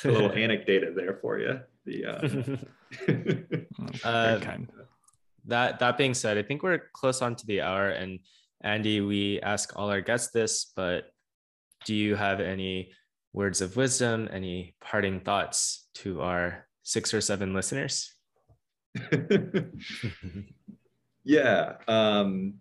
[0.03, 1.59] a little anecdate there for you.
[1.85, 2.57] The uh,
[4.03, 4.69] uh, kind.
[5.45, 7.89] That that being said, I think we're close on to the hour.
[7.89, 8.19] And
[8.61, 11.11] Andy, we ask all our guests this, but
[11.85, 12.91] do you have any
[13.33, 18.13] words of wisdom, any parting thoughts to our six or seven listeners?
[21.23, 21.73] yeah.
[21.87, 22.55] Um,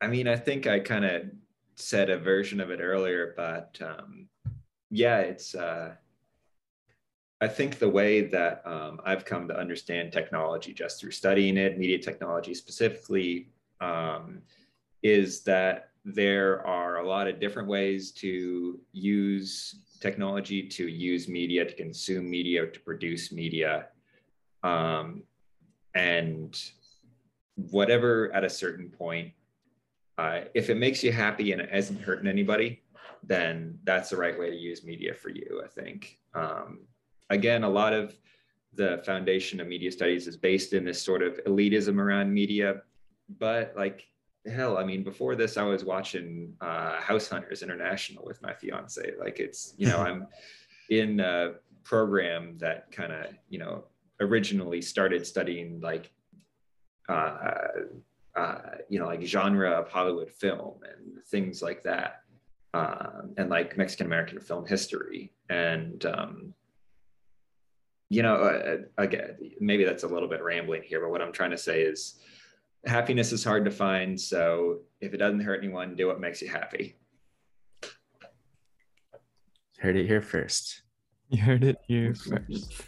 [0.00, 1.22] I mean, I think I kind of
[1.76, 4.28] said a version of it earlier, but um,
[4.90, 5.94] yeah, it's uh,
[7.40, 11.78] I think the way that um, I've come to understand technology just through studying it,
[11.78, 13.48] media technology specifically,
[13.80, 14.42] um,
[15.02, 21.64] is that there are a lot of different ways to use technology, to use media,
[21.64, 23.86] to consume media, to produce media.
[24.62, 25.22] Um,
[25.94, 26.62] and
[27.56, 29.32] whatever at a certain point,
[30.18, 32.82] uh, if it makes you happy and it isn't hurting anybody,
[33.22, 36.18] then that's the right way to use media for you, I think.
[36.34, 36.80] Um,
[37.30, 38.14] again, a lot of
[38.74, 42.82] the foundation of media studies is based in this sort of elitism around media.
[43.38, 44.06] But like,
[44.46, 49.12] hell, I mean, before this, I was watching uh, House Hunters International with my fiance.
[49.18, 50.26] Like, it's, you know, I'm
[50.88, 53.84] in a program that kind of, you know,
[54.20, 56.12] originally started studying like,
[57.08, 57.54] uh,
[58.36, 58.58] uh,
[58.88, 62.22] you know, like genre of Hollywood film and things like that.
[62.72, 65.32] Um, and like Mexican American film history.
[65.48, 66.54] And, um,
[68.10, 71.52] you know, uh, again, maybe that's a little bit rambling here, but what I'm trying
[71.52, 72.16] to say is
[72.84, 74.20] happiness is hard to find.
[74.20, 76.96] So if it doesn't hurt anyone, do what makes you happy.
[79.78, 80.82] Heard it here first.
[81.28, 82.82] You heard it here first.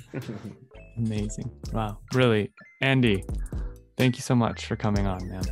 [0.99, 1.51] Amazing.
[1.73, 1.99] Wow.
[2.13, 3.25] Really, Andy,
[3.97, 5.45] thank you so much for coming on, man.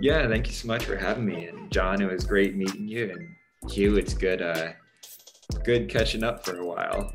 [0.00, 1.46] Yeah, thank you so much for having me.
[1.46, 3.10] And John, it was great meeting you.
[3.10, 4.72] And Hugh, it's good uh
[5.62, 7.12] good catching up for a while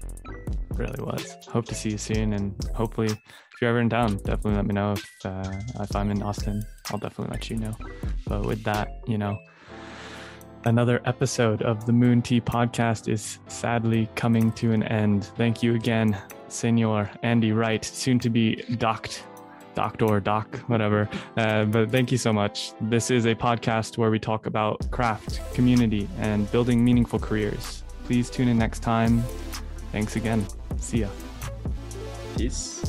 [0.79, 1.37] really was.
[1.47, 4.73] Hope to see you soon, and hopefully, if you're ever in town, definitely let me
[4.73, 4.93] know.
[4.93, 5.51] If uh,
[5.81, 7.75] if I'm in Austin, I'll definitely let you know.
[8.25, 9.37] But with that, you know,
[10.65, 15.25] another episode of the Moon Tea podcast is sadly coming to an end.
[15.35, 16.17] Thank you again,
[16.47, 19.23] Senor Andy Wright, soon to be docked
[19.75, 21.07] doctor, doc, whatever.
[21.37, 22.73] Uh, but thank you so much.
[22.81, 27.83] This is a podcast where we talk about craft, community, and building meaningful careers.
[28.03, 29.23] Please tune in next time.
[29.91, 30.45] Thanks again.
[30.77, 31.09] See ya.
[32.37, 32.81] Peace.